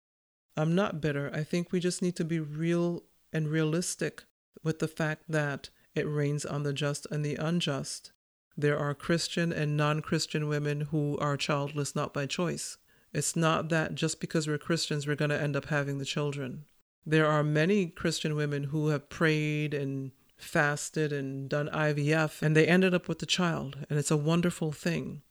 I'm 0.56 0.76
not 0.76 1.02
bitter. 1.02 1.32
I 1.34 1.44
think 1.44 1.72
we 1.72 1.80
just 1.80 2.04
need 2.04 2.16
to 2.18 2.24
be 2.24 2.40
real 2.40 3.06
and 3.34 3.48
realistic 3.48 4.24
with 4.64 4.78
the 4.78 4.88
fact 4.88 5.24
that 5.30 5.72
it 5.96 6.04
rains 6.04 6.46
on 6.46 6.62
the 6.62 6.72
just 6.72 7.08
and 7.10 7.26
the 7.26 7.38
unjust. 7.38 8.12
There 8.56 8.78
are 8.78 8.94
Christian 8.94 9.52
and 9.52 9.76
non 9.76 10.02
Christian 10.02 10.48
women 10.48 10.82
who 10.92 11.18
are 11.18 11.38
childless 11.38 11.96
not 11.96 12.14
by 12.14 12.28
choice. 12.28 12.78
It's 13.14 13.36
not 13.36 13.70
that 13.70 13.96
just 13.96 14.20
because 14.20 14.48
we're 14.48 14.60
Christians, 14.60 15.08
we're 15.08 15.16
going 15.16 15.32
to 15.32 15.42
end 15.42 15.56
up 15.56 15.66
having 15.66 15.98
the 15.98 16.06
children. 16.06 16.66
There 17.10 17.26
are 17.26 17.42
many 17.42 17.86
Christian 17.88 18.36
women 18.36 18.66
who 18.66 18.90
have 18.90 19.08
prayed 19.08 19.74
and 19.74 20.12
fasted 20.36 21.14
and 21.14 21.48
done 21.48 21.70
IVF, 21.70 22.42
and 22.42 22.54
they 22.54 22.68
ended 22.68 22.94
up 22.94 23.08
with 23.08 23.20
the 23.20 23.26
child, 23.26 23.78
and 23.90 23.98
it's 23.98 24.12
a 24.12 24.18
wonderful 24.18 24.74
thing. 24.74 25.22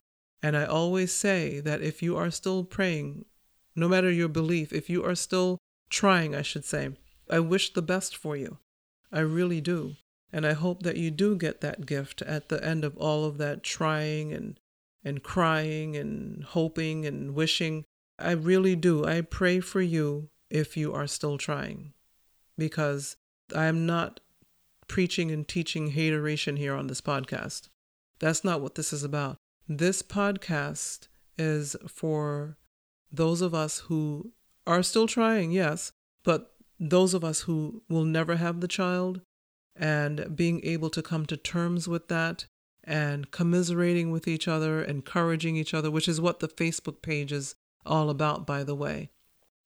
And 0.43 0.57
I 0.57 0.65
always 0.65 1.12
say 1.12 1.61
that 1.61 1.83
if 1.83 2.03
you 2.03 2.17
are 2.17 2.31
still 2.31 2.65
praying, 2.65 3.27
no 3.75 3.89
matter 3.89 4.11
your 4.11 4.29
belief, 4.29 4.73
if 4.73 4.89
you 4.89 5.05
are 5.05 5.15
still 5.15 5.59
trying, 5.91 6.35
I 6.35 6.41
should 6.41 6.65
say, 6.65 6.97
I 7.29 7.41
wish 7.41 7.75
the 7.75 7.83
best 7.83 8.17
for 8.17 8.39
you. 8.39 8.57
I 9.12 9.21
really 9.21 9.61
do. 9.61 9.97
And 10.33 10.47
I 10.47 10.55
hope 10.55 10.83
that 10.83 10.97
you 10.97 11.11
do 11.11 11.37
get 11.37 11.61
that 11.61 11.85
gift 11.85 12.23
at 12.23 12.49
the 12.49 12.65
end 12.65 12.87
of 12.87 12.97
all 12.97 13.27
of 13.27 13.37
that 13.37 13.62
trying 13.62 14.33
and, 14.33 14.59
and 15.05 15.23
crying 15.23 15.95
and 15.95 16.43
hoping 16.43 17.05
and 17.05 17.35
wishing. 17.35 17.85
I 18.19 18.31
really 18.31 18.77
do. 18.77 19.05
I 19.05 19.21
pray 19.21 19.61
for 19.61 19.83
you 19.83 20.31
if 20.51 20.77
you 20.77 20.93
are 20.93 21.07
still 21.07 21.39
trying 21.39 21.93
because 22.57 23.17
I 23.55 23.67
am 23.67 23.87
not 23.87 24.21
preaching 24.89 25.31
and 25.31 25.47
teaching 25.47 25.89
hateration 25.89 26.57
here 26.57 26.75
on 26.75 26.87
this 26.87 27.01
podcast. 27.01 27.69
That's 28.19 28.45
not 28.45 28.61
what 28.61 28.77
this 28.77 28.93
is 28.93 29.03
about. 29.03 29.37
This 29.69 30.03
podcast 30.03 31.09
is 31.37 31.77
for 31.89 32.57
those 33.13 33.41
of 33.41 33.55
us 33.55 33.81
who 33.81 34.33
are 34.67 34.83
still 34.83 35.07
trying, 35.07 35.51
yes, 35.51 35.93
but 36.25 36.53
those 36.79 37.15
of 37.15 37.25
us 37.25 37.41
who 37.41 37.83
will 37.89 38.05
never 38.05 38.37
have 38.37 38.61
the 38.61 38.69
child 38.69 39.21
and 39.75 40.37
being 40.37 40.65
able 40.65 40.91
to 40.91 41.03
come 41.03 41.27
to 41.27 41.37
terms 41.37 41.89
with 41.89 42.09
that 42.09 42.47
and 42.85 43.31
commiserating 43.31 44.11
with 44.11 44.29
each 44.29 44.47
other, 44.49 44.83
encouraging 44.83 45.57
each 45.57 45.75
other, 45.75 45.91
which 45.91 46.09
is 46.09 46.21
what 46.21 46.41
the 46.41 46.49
Facebook 46.49 47.03
page 47.03 47.33
is 47.33 47.55
all 47.85 48.09
about, 48.09 48.47
by 48.47 48.63
the 48.63 48.75
way. 48.75 49.11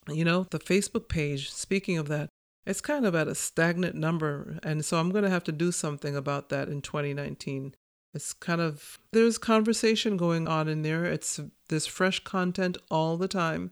You 0.09 0.25
know, 0.25 0.45
the 0.51 0.59
Facebook 0.59 1.09
page, 1.09 1.51
speaking 1.51 1.99
of 1.99 2.09
that, 2.09 2.29
it's 2.67 2.81
kind 2.81 3.07
of 3.07 3.15
at 3.15 3.29
a 3.29 3.35
stagnant 3.35 3.95
number. 3.95 4.59
And 4.63 4.85
so 4.85 4.99
I'm 4.99 5.11
going 5.11 5.25
to 5.25 5.31
have 5.31 5.45
to 5.45 5.53
do 5.53 5.73
something 5.73 6.17
about 6.17 6.49
that 6.49 6.69
in 6.69 6.83
2019. 6.83 7.75
It's 8.13 8.33
kind 8.33 8.61
of, 8.61 8.99
there's 9.13 9.39
conversation 9.39 10.17
going 10.17 10.49
on 10.49 10.69
in 10.69 10.83
there. 10.83 11.05
It's, 11.05 11.41
there's 11.69 11.87
fresh 11.87 12.21
content 12.25 12.77
all 12.91 13.17
the 13.17 13.29
time 13.29 13.71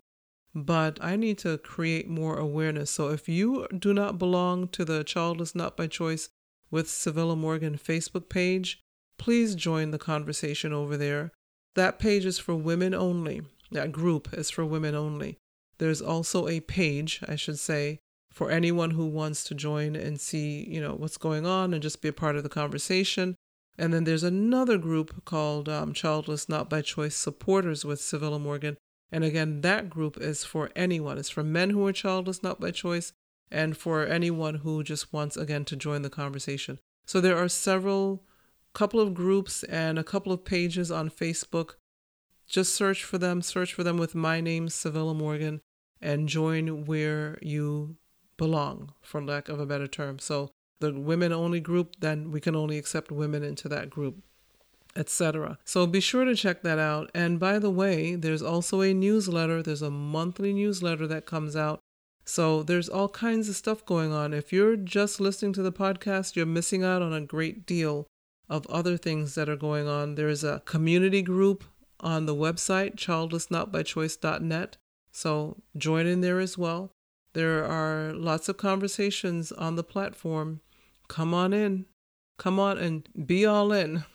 but 0.55 0.99
I 1.03 1.17
need 1.17 1.39
to 1.39 1.59
create 1.59 2.09
more 2.09 2.37
awareness. 2.37 2.91
So 2.91 3.11
if 3.11 3.29
you 3.29 3.67
do 3.77 3.93
not 3.93 4.19
belong 4.19 4.69
to 4.69 4.85
the 4.85 5.05
Childless 5.05 5.55
Not 5.55 5.77
by 5.77 5.87
Choice 5.87 6.29
with 6.71 6.89
Civilla 6.89 7.37
Morgan 7.37 7.79
Facebook 7.79 8.29
page, 8.29 8.81
please 9.19 9.55
join 9.55 9.91
the 9.91 9.99
conversation 9.99 10.73
over 10.73 10.97
there. 10.97 11.33
That 11.75 11.99
page 11.99 12.25
is 12.25 12.39
for 12.39 12.55
women 12.55 12.95
only. 12.95 13.43
That 13.71 13.93
group 13.93 14.33
is 14.33 14.51
for 14.51 14.65
women 14.65 14.95
only. 14.95 15.39
There's 15.79 16.03
also 16.03 16.49
a 16.49 16.61
page, 16.61 17.21
I 17.27 17.37
should 17.37 17.59
say, 17.59 18.01
for 18.33 18.51
anyone 18.51 18.93
who 18.93 19.07
wants 19.07 19.45
to 19.45 19.55
join 19.55 19.97
and 19.97 20.21
see, 20.21 20.69
you 20.69 20.81
know, 20.81 20.95
what's 20.95 21.17
going 21.17 21.47
on 21.47 21.73
and 21.73 21.83
just 21.83 22.03
be 22.03 22.09
a 22.09 22.13
part 22.13 22.37
of 22.37 22.43
the 22.43 22.49
conversation. 22.49 23.37
And 23.77 23.95
then 23.95 24.05
there's 24.05 24.25
another 24.25 24.77
group 24.77 25.25
called 25.25 25.69
um, 25.69 25.93
Childless 25.93 26.49
Not 26.49 26.69
by 26.69 26.83
Choice 26.83 27.15
Supporters 27.15 27.85
with 27.85 28.01
Civilla 28.01 28.41
Morgan. 28.41 28.77
And 29.11 29.25
again, 29.25 29.61
that 29.63 29.89
group 29.89 30.19
is 30.21 30.45
for 30.45 30.71
anyone. 30.77 31.17
It's 31.17 31.31
for 31.31 31.45
men 31.45 31.71
who 31.71 31.87
are 31.87 31.93
childless, 31.93 32.43
not 32.43 32.61
by 32.61 32.73
choice, 32.73 33.13
and 33.51 33.77
for 33.77 34.05
anyone 34.05 34.57
who 34.57 34.83
just 34.83 35.13
wants, 35.13 35.37
again, 35.37 35.65
to 35.67 35.77
join 35.77 36.03
the 36.03 36.11
conversation. 36.11 36.79
So 37.07 37.21
there 37.21 37.39
are 37.39 37.49
several, 37.49 38.25
couple 38.75 39.01
of 39.01 39.15
groups 39.15 39.63
and 39.65 39.99
a 39.99 40.05
couple 40.05 40.33
of 40.33 40.45
pages 40.45 40.91
on 40.91 41.09
Facebook. 41.09 41.75
Just 42.47 42.75
search 42.75 43.03
for 43.03 43.17
them, 43.17 43.43
search 43.43 43.73
for 43.73 43.83
them 43.83 43.97
with 43.97 44.15
my 44.15 44.41
name, 44.41 44.69
Civilla 44.69 45.15
Morgan, 45.15 45.61
and 46.01 46.29
join 46.29 46.85
where 46.85 47.39
you 47.43 47.97
belong, 48.37 48.93
for 49.01 49.23
lack 49.23 49.49
of 49.49 49.61
a 49.61 49.67
better 49.67 49.87
term. 49.87 50.19
So 50.19 50.51
the 50.81 50.93
women 50.93 51.33
only 51.33 51.61
group, 51.61 51.97
then 52.01 52.31
we 52.31 52.41
can 52.41 52.55
only 52.55 52.79
accept 52.79 53.11
women 53.11 53.43
into 53.43 53.69
that 53.69 53.91
group 53.91 54.23
etc. 54.97 55.59
So 55.65 55.87
be 55.87 56.01
sure 56.01 56.25
to 56.25 56.35
check 56.35 56.63
that 56.63 56.79
out. 56.79 57.11
And 57.15 57.39
by 57.39 57.59
the 57.59 57.71
way, 57.71 58.17
there's 58.17 58.43
also 58.43 58.81
a 58.81 58.93
newsletter. 58.93 59.63
There's 59.63 59.83
a 59.83 59.91
monthly 59.91 60.53
newsletter 60.53 61.07
that 61.07 61.25
comes 61.25 61.55
out. 61.55 61.81
So 62.25 62.63
there's 62.63 62.89
all 62.89 63.09
kinds 63.09 63.49
of 63.49 63.57
stuff 63.57 63.87
going 63.87 64.13
on. 64.13 64.35
If 64.35 64.53
you're 64.53 64.77
just 64.77 65.21
listening 65.21 65.53
to 65.55 65.63
the 65.63 65.73
podcast, 65.73 66.37
you're 66.37 66.47
missing 66.47 66.85
out 66.85 67.01
on 67.01 67.15
a 67.15 67.21
great 67.21 67.65
deal 67.65 68.07
of 68.51 68.67
other 68.67 68.97
things 68.97 69.35
that 69.35 69.49
are 69.49 69.57
going 69.57 69.89
on. 69.89 70.17
There's 70.17 70.45
a 70.45 70.63
community 70.65 71.23
group 71.23 71.65
on 72.01 72.27
the 72.27 72.35
website, 72.35 72.97
childlessnotbychoice.net. 72.97 74.77
So 75.19 75.57
join 75.77 76.07
in 76.07 76.21
there 76.21 76.39
as 76.39 76.57
well. 76.57 76.93
There 77.33 77.65
are 77.65 78.13
lots 78.13 78.49
of 78.49 78.57
conversations 78.57 79.51
on 79.51 79.75
the 79.75 79.83
platform. 79.83 80.61
Come 81.09 81.35
on 81.35 81.53
in. 81.53 81.87
Come 82.39 82.61
on 82.61 82.79
and 82.79 83.09
be 83.27 83.45
all 83.45 83.73
in. 83.73 84.05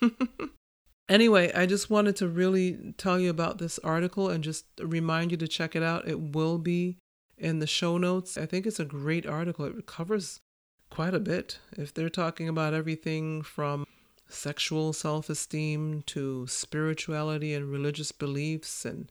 Anyway, 1.06 1.52
I 1.52 1.66
just 1.66 1.90
wanted 1.90 2.16
to 2.16 2.28
really 2.28 2.94
tell 2.96 3.20
you 3.20 3.28
about 3.28 3.58
this 3.58 3.78
article 3.80 4.30
and 4.30 4.42
just 4.42 4.64
remind 4.80 5.32
you 5.32 5.36
to 5.36 5.46
check 5.46 5.76
it 5.76 5.82
out. 5.82 6.08
It 6.08 6.18
will 6.18 6.56
be 6.56 6.96
in 7.36 7.58
the 7.58 7.66
show 7.66 7.98
notes. 7.98 8.38
I 8.38 8.46
think 8.46 8.64
it's 8.66 8.80
a 8.80 8.86
great 8.86 9.26
article. 9.26 9.66
It 9.66 9.84
covers 9.84 10.40
quite 10.88 11.12
a 11.12 11.20
bit. 11.20 11.58
If 11.76 11.92
they're 11.92 12.08
talking 12.08 12.48
about 12.48 12.72
everything 12.72 13.42
from 13.42 13.86
sexual 14.30 14.94
self 14.94 15.28
esteem 15.28 16.04
to 16.06 16.46
spirituality 16.46 17.52
and 17.52 17.70
religious 17.70 18.10
beliefs 18.10 18.86
and 18.86 19.10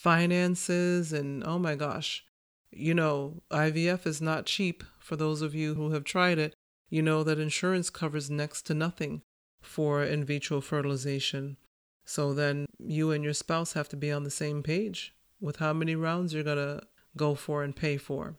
finances, 0.00 1.12
and 1.12 1.44
oh 1.44 1.58
my 1.58 1.74
gosh, 1.74 2.24
you 2.70 2.94
know, 2.94 3.42
IVF 3.50 4.06
is 4.06 4.22
not 4.22 4.46
cheap 4.46 4.82
for 4.98 5.16
those 5.16 5.42
of 5.42 5.54
you 5.54 5.74
who 5.74 5.90
have 5.90 6.04
tried 6.04 6.38
it. 6.38 6.54
You 6.88 7.02
know 7.02 7.22
that 7.22 7.38
insurance 7.38 7.90
covers 7.90 8.30
next 8.30 8.62
to 8.62 8.74
nothing 8.74 9.22
for 9.60 10.02
in 10.02 10.24
vitro 10.24 10.60
fertilization. 10.60 11.58
So 12.06 12.32
then 12.32 12.66
you 12.78 13.12
and 13.12 13.22
your 13.22 13.34
spouse 13.34 13.74
have 13.74 13.88
to 13.90 13.96
be 13.96 14.10
on 14.10 14.24
the 14.24 14.30
same 14.30 14.62
page 14.62 15.14
with 15.38 15.56
how 15.56 15.72
many 15.74 15.94
rounds 15.94 16.32
you're 16.32 16.44
going 16.44 16.56
to 16.56 16.82
go 17.16 17.34
for 17.34 17.62
and 17.62 17.76
pay 17.76 17.98
for. 17.98 18.36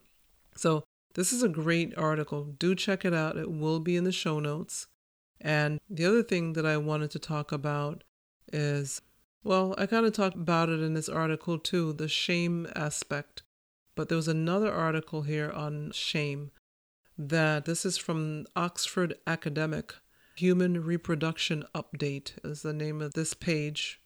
So 0.56 0.82
this 1.14 1.32
is 1.32 1.42
a 1.42 1.48
great 1.48 1.96
article. 1.96 2.44
Do 2.58 2.74
check 2.74 3.04
it 3.04 3.14
out. 3.14 3.36
It 3.36 3.50
will 3.50 3.80
be 3.80 3.96
in 3.96 4.04
the 4.04 4.12
show 4.12 4.40
notes. 4.40 4.88
And 5.40 5.80
the 5.88 6.06
other 6.06 6.22
thing 6.22 6.54
that 6.54 6.66
I 6.66 6.76
wanted 6.76 7.12
to 7.12 7.18
talk 7.18 7.52
about 7.52 8.02
is 8.52 9.00
well, 9.44 9.74
I 9.78 9.86
kind 9.86 10.06
of 10.06 10.12
talked 10.12 10.36
about 10.36 10.68
it 10.68 10.80
in 10.80 10.94
this 10.94 11.08
article 11.08 11.58
too, 11.58 11.92
the 11.92 12.08
shame 12.08 12.68
aspect. 12.74 13.42
But 13.94 14.08
there 14.08 14.16
was 14.16 14.28
another 14.28 14.72
article 14.72 15.22
here 15.22 15.50
on 15.50 15.90
shame 15.92 16.50
that 17.18 17.64
this 17.64 17.84
is 17.84 17.98
from 17.98 18.46
Oxford 18.56 19.14
Academic. 19.26 19.94
Human 20.36 20.82
Reproduction 20.82 21.64
Update 21.74 22.32
is 22.42 22.62
the 22.62 22.72
name 22.72 23.02
of 23.02 23.14
this 23.14 23.34
page. 23.34 24.00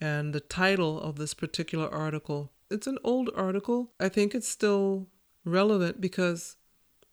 And 0.00 0.32
the 0.32 0.40
title 0.40 1.00
of 1.00 1.16
this 1.16 1.34
particular 1.34 1.88
article, 1.88 2.52
it's 2.70 2.86
an 2.86 2.98
old 3.04 3.30
article. 3.34 3.92
I 4.00 4.08
think 4.08 4.34
it's 4.34 4.48
still 4.48 5.08
relevant 5.44 6.00
because 6.00 6.56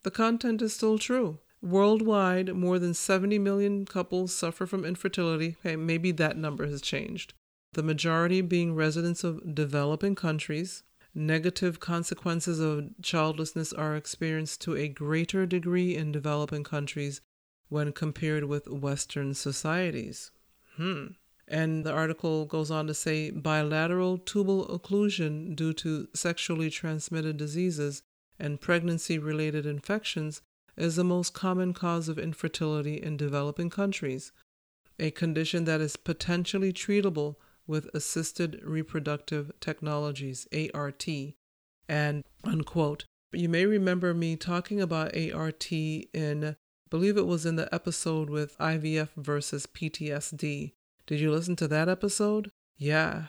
the 0.02 0.10
content 0.10 0.62
is 0.62 0.74
still 0.74 0.98
true. 0.98 1.38
Worldwide, 1.62 2.54
more 2.54 2.78
than 2.78 2.94
70 2.94 3.38
million 3.38 3.86
couples 3.86 4.34
suffer 4.34 4.66
from 4.66 4.84
infertility. 4.84 5.56
Hey, 5.62 5.76
maybe 5.76 6.12
that 6.12 6.36
number 6.36 6.66
has 6.66 6.80
changed. 6.80 7.34
The 7.76 7.82
majority 7.82 8.40
being 8.40 8.74
residents 8.74 9.22
of 9.22 9.54
developing 9.54 10.14
countries. 10.14 10.82
Negative 11.14 11.78
consequences 11.78 12.58
of 12.58 12.88
childlessness 13.02 13.70
are 13.74 13.94
experienced 13.94 14.62
to 14.62 14.74
a 14.74 14.88
greater 14.88 15.44
degree 15.44 15.94
in 15.94 16.10
developing 16.10 16.64
countries 16.64 17.20
when 17.68 17.92
compared 17.92 18.44
with 18.44 18.66
Western 18.66 19.34
societies. 19.34 20.30
Hmm. 20.76 21.08
And 21.46 21.84
the 21.84 21.92
article 21.92 22.46
goes 22.46 22.70
on 22.70 22.86
to 22.86 22.94
say 22.94 23.28
bilateral 23.30 24.16
tubal 24.16 24.66
occlusion 24.68 25.54
due 25.54 25.74
to 25.74 26.08
sexually 26.14 26.70
transmitted 26.70 27.36
diseases 27.36 28.02
and 28.38 28.58
pregnancy 28.58 29.18
related 29.18 29.66
infections 29.66 30.40
is 30.78 30.96
the 30.96 31.04
most 31.04 31.34
common 31.34 31.74
cause 31.74 32.08
of 32.08 32.18
infertility 32.18 32.94
in 32.94 33.18
developing 33.18 33.68
countries, 33.68 34.32
a 34.98 35.10
condition 35.10 35.64
that 35.64 35.82
is 35.82 35.96
potentially 35.96 36.72
treatable 36.72 37.36
with 37.66 37.88
assisted 37.94 38.60
reproductive 38.62 39.52
technologies, 39.60 40.46
ART, 40.74 41.06
and 41.88 42.24
unquote. 42.44 43.04
You 43.32 43.48
may 43.48 43.66
remember 43.66 44.14
me 44.14 44.36
talking 44.36 44.80
about 44.80 45.16
ART 45.16 45.72
in, 45.72 46.56
believe 46.90 47.16
it 47.16 47.26
was 47.26 47.44
in 47.44 47.56
the 47.56 47.72
episode 47.74 48.30
with 48.30 48.56
IVF 48.58 49.08
versus 49.16 49.66
PTSD. 49.66 50.72
Did 51.06 51.20
you 51.20 51.30
listen 51.30 51.56
to 51.56 51.68
that 51.68 51.88
episode? 51.88 52.50
Yeah, 52.76 53.26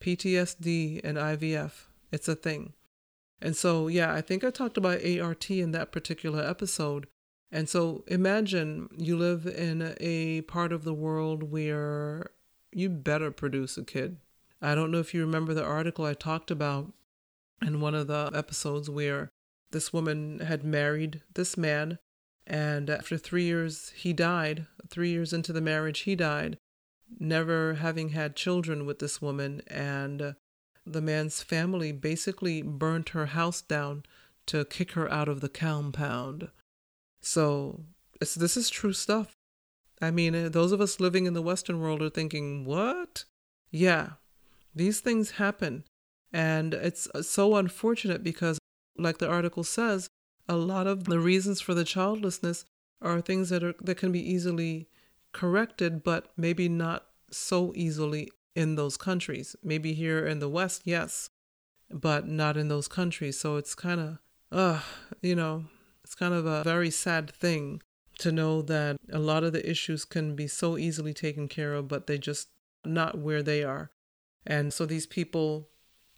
PTSD 0.00 1.00
and 1.04 1.18
IVF, 1.18 1.86
it's 2.10 2.28
a 2.28 2.34
thing. 2.34 2.74
And 3.40 3.56
so, 3.56 3.88
yeah, 3.88 4.14
I 4.14 4.20
think 4.20 4.44
I 4.44 4.50
talked 4.50 4.76
about 4.76 5.04
ART 5.04 5.50
in 5.50 5.72
that 5.72 5.92
particular 5.92 6.42
episode. 6.42 7.06
And 7.50 7.68
so 7.68 8.04
imagine 8.06 8.88
you 8.96 9.16
live 9.16 9.46
in 9.46 9.94
a 10.00 10.40
part 10.42 10.72
of 10.72 10.84
the 10.84 10.94
world 10.94 11.50
where 11.50 12.30
you 12.72 12.88
better 12.88 13.30
produce 13.30 13.76
a 13.76 13.84
kid. 13.84 14.16
I 14.60 14.74
don't 14.74 14.90
know 14.90 14.98
if 14.98 15.12
you 15.12 15.20
remember 15.20 15.54
the 15.54 15.64
article 15.64 16.04
I 16.04 16.14
talked 16.14 16.50
about 16.50 16.92
in 17.60 17.80
one 17.80 17.94
of 17.94 18.06
the 18.06 18.30
episodes 18.34 18.88
where 18.88 19.30
this 19.70 19.92
woman 19.92 20.40
had 20.40 20.64
married 20.64 21.22
this 21.34 21.56
man, 21.56 21.98
and 22.46 22.90
after 22.90 23.16
three 23.16 23.44
years, 23.44 23.92
he 23.96 24.12
died. 24.12 24.66
Three 24.88 25.10
years 25.10 25.32
into 25.32 25.52
the 25.52 25.60
marriage, 25.60 26.00
he 26.00 26.14
died, 26.14 26.58
never 27.18 27.74
having 27.74 28.10
had 28.10 28.36
children 28.36 28.84
with 28.84 28.98
this 28.98 29.22
woman. 29.22 29.62
And 29.68 30.34
the 30.84 31.00
man's 31.00 31.42
family 31.42 31.92
basically 31.92 32.62
burnt 32.62 33.10
her 33.10 33.26
house 33.26 33.62
down 33.62 34.04
to 34.46 34.64
kick 34.64 34.92
her 34.92 35.10
out 35.10 35.28
of 35.28 35.40
the 35.40 35.48
compound. 35.48 36.50
So, 37.20 37.80
this 38.20 38.56
is 38.56 38.68
true 38.68 38.92
stuff. 38.92 39.36
I 40.02 40.10
mean, 40.10 40.34
uh, 40.34 40.48
those 40.48 40.72
of 40.72 40.80
us 40.80 40.98
living 40.98 41.26
in 41.26 41.32
the 41.32 41.40
Western 41.40 41.80
world 41.80 42.02
are 42.02 42.10
thinking, 42.10 42.64
what? 42.64 43.24
Yeah, 43.70 44.14
these 44.74 44.98
things 44.98 45.32
happen. 45.32 45.84
And 46.32 46.74
it's 46.74 47.06
uh, 47.14 47.22
so 47.22 47.54
unfortunate 47.56 48.24
because, 48.24 48.58
like 48.98 49.18
the 49.18 49.30
article 49.30 49.62
says, 49.62 50.08
a 50.48 50.56
lot 50.56 50.88
of 50.88 51.04
the 51.04 51.20
reasons 51.20 51.60
for 51.60 51.72
the 51.72 51.84
childlessness 51.84 52.64
are 53.00 53.20
things 53.20 53.50
that 53.50 53.62
are 53.62 53.74
that 53.80 53.96
can 53.96 54.10
be 54.10 54.20
easily 54.20 54.88
corrected, 55.32 56.02
but 56.02 56.32
maybe 56.36 56.68
not 56.68 57.06
so 57.30 57.72
easily 57.76 58.28
in 58.56 58.74
those 58.74 58.96
countries. 58.96 59.54
Maybe 59.62 59.92
here 59.92 60.26
in 60.26 60.40
the 60.40 60.48
West, 60.48 60.82
yes, 60.84 61.30
but 61.90 62.26
not 62.26 62.56
in 62.56 62.66
those 62.68 62.88
countries. 62.88 63.38
So 63.38 63.56
it's 63.56 63.74
kind 63.76 64.00
of, 64.00 64.18
uh, 64.50 64.80
you 65.20 65.36
know, 65.36 65.66
it's 66.02 66.16
kind 66.16 66.34
of 66.34 66.44
a 66.44 66.64
very 66.64 66.90
sad 66.90 67.30
thing 67.30 67.82
to 68.18 68.32
know 68.32 68.62
that 68.62 68.96
a 69.10 69.18
lot 69.18 69.44
of 69.44 69.52
the 69.52 69.68
issues 69.68 70.04
can 70.04 70.34
be 70.34 70.46
so 70.46 70.76
easily 70.78 71.14
taken 71.14 71.48
care 71.48 71.74
of, 71.74 71.88
but 71.88 72.06
they 72.06 72.18
just 72.18 72.48
not 72.84 73.18
where 73.18 73.42
they 73.42 73.62
are. 73.62 73.90
And 74.46 74.72
so 74.72 74.86
these 74.86 75.06
people 75.06 75.68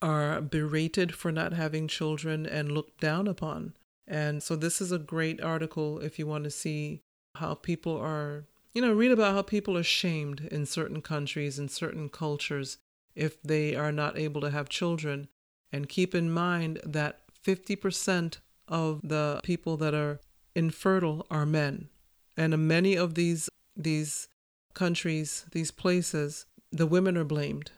are 0.00 0.40
berated 0.40 1.14
for 1.14 1.32
not 1.32 1.52
having 1.52 1.88
children 1.88 2.46
and 2.46 2.72
looked 2.72 3.00
down 3.00 3.26
upon. 3.26 3.74
And 4.06 4.42
so 4.42 4.56
this 4.56 4.80
is 4.80 4.92
a 4.92 4.98
great 4.98 5.42
article 5.42 5.98
if 5.98 6.18
you 6.18 6.26
want 6.26 6.44
to 6.44 6.50
see 6.50 7.02
how 7.36 7.54
people 7.54 7.96
are, 7.96 8.44
you 8.74 8.82
know, 8.82 8.92
read 8.92 9.12
about 9.12 9.34
how 9.34 9.42
people 9.42 9.76
are 9.76 9.82
shamed 9.82 10.40
in 10.50 10.66
certain 10.66 11.00
countries 11.00 11.58
and 11.58 11.70
certain 11.70 12.08
cultures 12.08 12.78
if 13.14 13.40
they 13.42 13.74
are 13.74 13.92
not 13.92 14.18
able 14.18 14.40
to 14.42 14.50
have 14.50 14.68
children. 14.68 15.28
And 15.72 15.88
keep 15.88 16.14
in 16.14 16.30
mind 16.30 16.80
that 16.84 17.20
50% 17.44 18.38
of 18.68 19.00
the 19.02 19.40
people 19.42 19.76
that 19.78 19.94
are 19.94 20.20
infertile 20.54 21.26
are 21.30 21.46
men. 21.46 21.88
And 22.36 22.54
in 22.54 22.66
many 22.66 22.96
of 22.96 23.14
these 23.14 23.48
these 23.76 24.28
countries, 24.74 25.46
these 25.52 25.70
places, 25.70 26.46
the 26.70 26.86
women 26.86 27.16
are 27.16 27.24
blamed. 27.24 27.70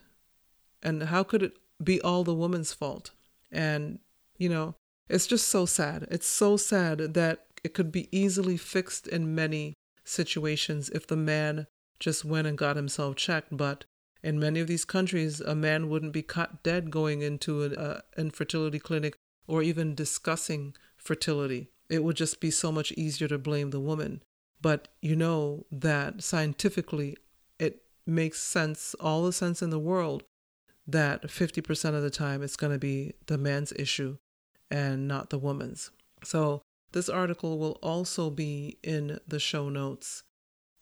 And 0.83 1.05
how 1.05 1.23
could 1.23 1.43
it 1.43 1.57
be 1.83 2.01
all 2.01 2.25
the 2.25 2.35
woman's 2.35 2.73
fault? 2.73 3.11
And, 3.51 3.99
you 4.39 4.49
know, 4.49 4.75
it's 5.09 5.27
just 5.27 5.49
so 5.49 5.67
sad. 5.67 6.07
It's 6.11 6.27
so 6.27 6.57
sad 6.57 7.15
that 7.15 7.47
it 7.65 7.75
could 7.75 7.93
be 7.93 8.09
easily 8.17 8.57
fixed 8.57 9.07
in 9.07 9.35
many 9.35 9.75
situations 10.05 10.89
if 10.91 11.07
the 11.07 11.17
man 11.17 11.67
just 11.99 12.25
went 12.25 12.47
and 12.47 12.59
got 12.59 12.77
himself 12.77 13.17
checked. 13.17 13.57
But 13.57 13.85
in 14.23 14.39
many 14.39 14.61
of 14.61 14.67
these 14.67 14.85
countries, 14.85 15.41
a 15.41 15.55
man 15.55 15.89
wouldn't 15.89 16.13
be 16.13 16.23
caught 16.23 16.63
dead 16.63 16.91
going 16.91 17.23
into 17.23 17.63
an 17.63 17.77
uh, 17.77 18.01
infertility 18.17 18.79
clinic 18.79 19.17
or 19.47 19.63
even 19.63 19.95
discussing 19.95 20.75
fertility. 20.97 21.71
It 21.89 22.03
would 22.03 22.17
just 22.17 22.41
be 22.41 22.51
so 22.51 22.73
much 22.73 22.93
easier 22.93 23.29
to 23.29 23.39
blame 23.39 23.71
the 23.71 23.81
woman. 23.81 24.23
But 24.61 24.89
you 25.01 25.17
know 25.17 25.67
that 25.71 26.23
scientifically, 26.23 27.17
it 27.59 27.83
makes 28.07 28.41
sense, 28.41 28.95
all 29.01 29.25
the 29.25 29.33
sense 29.33 29.63
in 29.63 29.71
the 29.71 29.79
world, 29.79 30.25
that 30.87 31.23
50% 31.23 31.95
of 31.95 32.03
the 32.03 32.11
time 32.11 32.43
it's 32.43 32.57
going 32.57 32.73
to 32.73 32.79
be 32.79 33.15
the 33.27 33.39
man's 33.39 33.73
issue 33.73 34.17
and 34.71 35.07
not 35.07 35.31
the 35.31 35.39
woman's. 35.39 35.91
So 36.25 36.63
this 36.93 37.09
article 37.09 37.59
will 37.59 37.79
also 37.83 38.31
be 38.31 38.79
in 38.83 39.19
the 39.27 39.39
show 39.39 39.69
notes. 39.69 40.23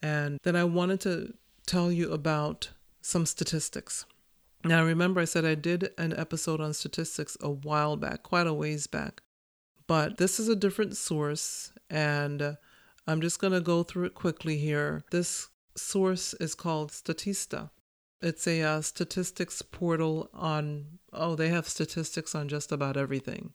And 0.03 0.39
then 0.43 0.57
I 0.57 0.65
wanted 0.65 1.01
to 1.03 1.35
tell 1.67 1.91
you 1.91 2.13
about 2.13 2.71
some 3.01 3.27
statistics. 3.27 4.07
Now, 4.65 4.85
remember, 4.85 5.21
I 5.21 5.27
said 5.27 5.45
I 5.45 5.55
did 5.55 5.91
an 5.99 6.15
episode 6.17 6.61
on 6.61 6.73
statistics 6.73 7.37
a 7.41 7.51
while 7.51 7.97
back, 7.97 8.23
quite 8.23 8.47
a 8.47 8.55
ways 8.55 8.87
back. 8.87 9.21
But 9.87 10.17
this 10.17 10.41
is 10.41 10.49
a 10.49 10.57
different 10.57 10.97
source, 10.97 11.73
and 11.91 12.57
I'm 13.07 13.21
just 13.21 13.39
going 13.39 13.53
to 13.53 13.61
go 13.61 13.83
through 13.83 14.07
it 14.07 14.15
quickly 14.15 14.57
here. 14.57 15.05
This 15.11 15.49
source 15.77 16.35
is 16.35 16.55
called 16.55 16.91
Statista. 16.91 17.71
It's 18.23 18.47
a 18.47 18.63
uh, 18.63 18.81
statistics 18.81 19.61
portal 19.61 20.31
on, 20.33 20.99
oh, 21.13 21.35
they 21.35 21.49
have 21.49 21.69
statistics 21.69 22.35
on 22.35 22.49
just 22.49 22.73
about 22.73 22.97
everything. 22.97 23.53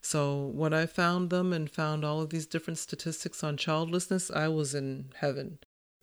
So 0.00 0.46
when 0.54 0.72
I 0.72 0.86
found 0.86 1.30
them 1.30 1.52
and 1.52 1.70
found 1.70 2.04
all 2.04 2.20
of 2.20 2.30
these 2.30 2.46
different 2.46 2.78
statistics 2.78 3.44
on 3.44 3.56
childlessness, 3.56 4.30
I 4.30 4.48
was 4.48 4.74
in 4.74 5.10
heaven 5.16 5.58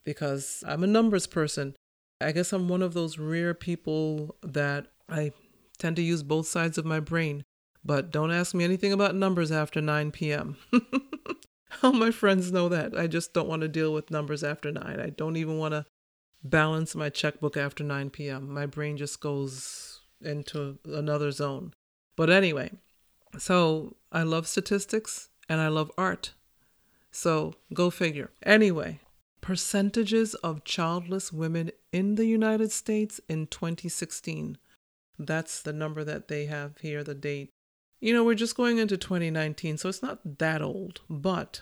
because 0.05 0.63
I'm 0.65 0.83
a 0.83 0.87
numbers 0.87 1.27
person. 1.27 1.75
I 2.21 2.31
guess 2.31 2.53
I'm 2.53 2.69
one 2.69 2.81
of 2.81 2.93
those 2.93 3.17
rare 3.17 3.53
people 3.53 4.37
that 4.41 4.87
I 5.09 5.33
tend 5.77 5.97
to 5.97 6.01
use 6.01 6.23
both 6.23 6.47
sides 6.47 6.77
of 6.77 6.85
my 6.85 7.01
brain. 7.01 7.43
But 7.85 8.11
don't 8.11 8.31
ask 8.31 8.55
me 8.55 8.63
anything 8.63 8.91
about 8.91 9.13
numbers 9.13 9.51
after 9.51 9.79
9 9.79 10.11
p.m. 10.11 10.57
All 11.83 11.93
my 11.93 12.09
friends 12.09 12.51
know 12.51 12.67
that. 12.69 12.97
I 12.97 13.05
just 13.05 13.31
don't 13.31 13.47
want 13.47 13.61
to 13.61 13.67
deal 13.67 13.93
with 13.93 14.09
numbers 14.09 14.43
after 14.43 14.71
9. 14.71 14.99
I 14.99 15.09
don't 15.11 15.37
even 15.37 15.59
want 15.59 15.73
to 15.73 15.85
balance 16.43 16.95
my 16.95 17.09
checkbook 17.09 17.55
after 17.55 17.83
9 17.83 18.09
p.m. 18.09 18.51
My 18.51 18.65
brain 18.65 18.97
just 18.97 19.19
goes 19.19 20.01
into 20.19 20.79
another 20.85 21.29
zone. 21.31 21.73
But 22.15 22.31
anyway, 22.31 22.71
so 23.37 23.95
I 24.11 24.23
love 24.23 24.47
statistics 24.47 25.29
and 25.47 25.61
I 25.61 25.67
love 25.67 25.91
art. 25.95 26.33
So 27.11 27.53
go 27.73 27.91
figure. 27.91 28.31
Anyway, 28.43 28.99
percentages 29.41 30.33
of 30.35 30.63
childless 30.63 31.31
women 31.31 31.71
in 31.91 32.15
the 32.15 32.25
United 32.25 32.71
States 32.71 33.21
in 33.29 33.45
2016. 33.47 34.57
That's 35.19 35.61
the 35.61 35.73
number 35.73 36.03
that 36.03 36.27
they 36.27 36.45
have 36.47 36.79
here, 36.79 37.03
the 37.03 37.13
date. 37.13 37.51
You 37.99 38.13
know, 38.13 38.23
we're 38.23 38.35
just 38.35 38.57
going 38.57 38.77
into 38.77 38.97
2019, 38.97 39.77
so 39.77 39.89
it's 39.89 40.01
not 40.01 40.37
that 40.39 40.61
old. 40.61 41.01
But 41.09 41.61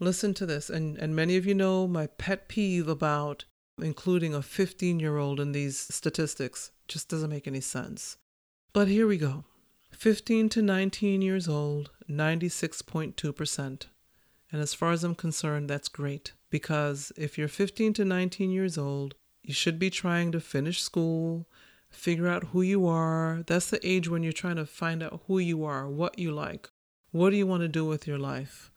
listen 0.00 0.34
to 0.34 0.46
this, 0.46 0.70
and, 0.70 0.96
and 0.98 1.14
many 1.14 1.36
of 1.36 1.46
you 1.46 1.54
know 1.54 1.86
my 1.86 2.06
pet 2.06 2.48
peeve 2.48 2.88
about 2.88 3.44
including 3.80 4.34
a 4.34 4.42
15 4.42 5.00
year 5.00 5.16
old 5.16 5.40
in 5.40 5.52
these 5.52 5.78
statistics 5.78 6.70
just 6.86 7.08
doesn't 7.08 7.30
make 7.30 7.46
any 7.46 7.60
sense. 7.60 8.16
But 8.72 8.88
here 8.88 9.06
we 9.06 9.18
go 9.18 9.44
15 9.92 10.48
to 10.50 10.62
19 10.62 11.22
years 11.22 11.48
old, 11.48 11.90
96.2%. 12.08 13.86
And 14.52 14.62
as 14.62 14.74
far 14.74 14.92
as 14.92 15.02
I'm 15.02 15.14
concerned, 15.14 15.68
that's 15.70 15.88
great 15.88 16.32
because 16.50 17.12
if 17.16 17.36
you're 17.36 17.48
15 17.48 17.94
to 17.94 18.04
19 18.04 18.50
years 18.50 18.78
old, 18.78 19.14
you 19.42 19.54
should 19.54 19.78
be 19.78 19.90
trying 19.90 20.32
to 20.32 20.40
finish 20.40 20.82
school, 20.82 21.48
figure 21.94 22.28
out 22.28 22.44
who 22.44 22.62
you 22.62 22.86
are. 22.86 23.42
That's 23.46 23.70
the 23.70 23.86
age 23.86 24.08
when 24.08 24.22
you're 24.22 24.32
trying 24.32 24.56
to 24.56 24.66
find 24.66 25.02
out 25.02 25.22
who 25.26 25.38
you 25.38 25.64
are, 25.64 25.88
what 25.88 26.18
you 26.18 26.32
like, 26.32 26.68
what 27.12 27.30
do 27.30 27.36
you 27.36 27.46
want 27.46 27.62
to 27.62 27.68
do 27.68 27.84
with 27.84 28.06
your 28.06 28.18
life. 28.18 28.70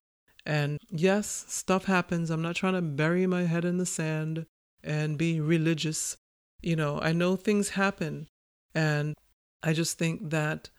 And 0.46 0.80
yes, 0.90 1.46
stuff 1.50 1.86
happens. 1.86 2.30
I'm 2.30 2.42
not 2.42 2.56
trying 2.56 2.76
to 2.76 2.82
bury 2.82 3.28
my 3.28 3.44
head 3.44 3.66
in 3.66 3.78
the 3.78 3.86
sand 3.86 4.46
and 4.84 5.18
be 5.18 5.42
religious. 5.42 6.16
You 6.62 6.78
know, 6.78 7.00
I 7.02 7.12
know 7.12 7.36
things 7.36 7.70
happen. 7.70 8.28
And 8.74 9.14
I 9.62 9.74
just 9.74 9.98
think 9.98 10.30
that 10.30 10.70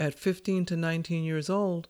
at 0.00 0.14
15 0.14 0.64
to 0.66 0.76
19 0.76 1.24
years 1.24 1.50
old, 1.50 1.88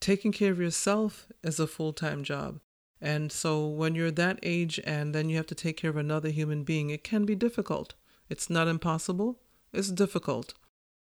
taking 0.00 0.32
care 0.32 0.52
of 0.52 0.60
yourself 0.60 1.26
is 1.42 1.60
a 1.60 1.66
full 1.66 1.92
time 1.92 2.24
job. 2.24 2.60
And 3.02 3.32
so 3.32 3.66
when 3.66 3.94
you're 3.94 4.12
that 4.12 4.38
age 4.42 4.80
and 4.84 5.14
then 5.14 5.28
you 5.28 5.36
have 5.36 5.48
to 5.48 5.56
take 5.56 5.76
care 5.76 5.90
of 5.90 5.96
another 5.96 6.30
human 6.30 6.62
being, 6.62 6.88
it 6.90 7.04
can 7.04 7.24
be 7.24 7.34
difficult. 7.34 7.94
It's 8.32 8.48
not 8.48 8.66
impossible, 8.66 9.38
it's 9.74 9.90
difficult, 9.90 10.54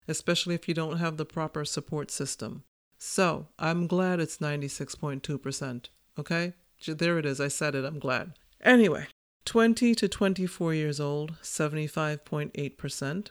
especially 0.09 0.57
if 0.57 0.67
you 0.67 0.75
don't 0.75 0.97
have 0.97 1.17
the 1.17 1.25
proper 1.25 1.65
support 1.65 2.11
system. 2.11 2.65
So 2.99 3.47
I'm 3.57 3.87
glad 3.87 4.19
it's 4.19 4.39
96.2%. 4.39 5.85
Okay? 6.19 6.55
There 6.89 7.19
it 7.21 7.27
is. 7.27 7.41
I 7.41 7.47
said 7.47 7.77
it. 7.77 7.85
I'm 7.85 8.01
glad. 8.01 8.33
Anyway, 8.61 9.07
20 9.45 9.95
to 9.95 10.09
24 10.09 10.75
years 10.75 10.99
old, 10.99 11.37
75.8%. 11.41 13.29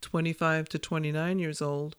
25 0.00 0.68
to 0.68 0.78
29 0.78 1.38
years 1.40 1.60
old, 1.60 1.96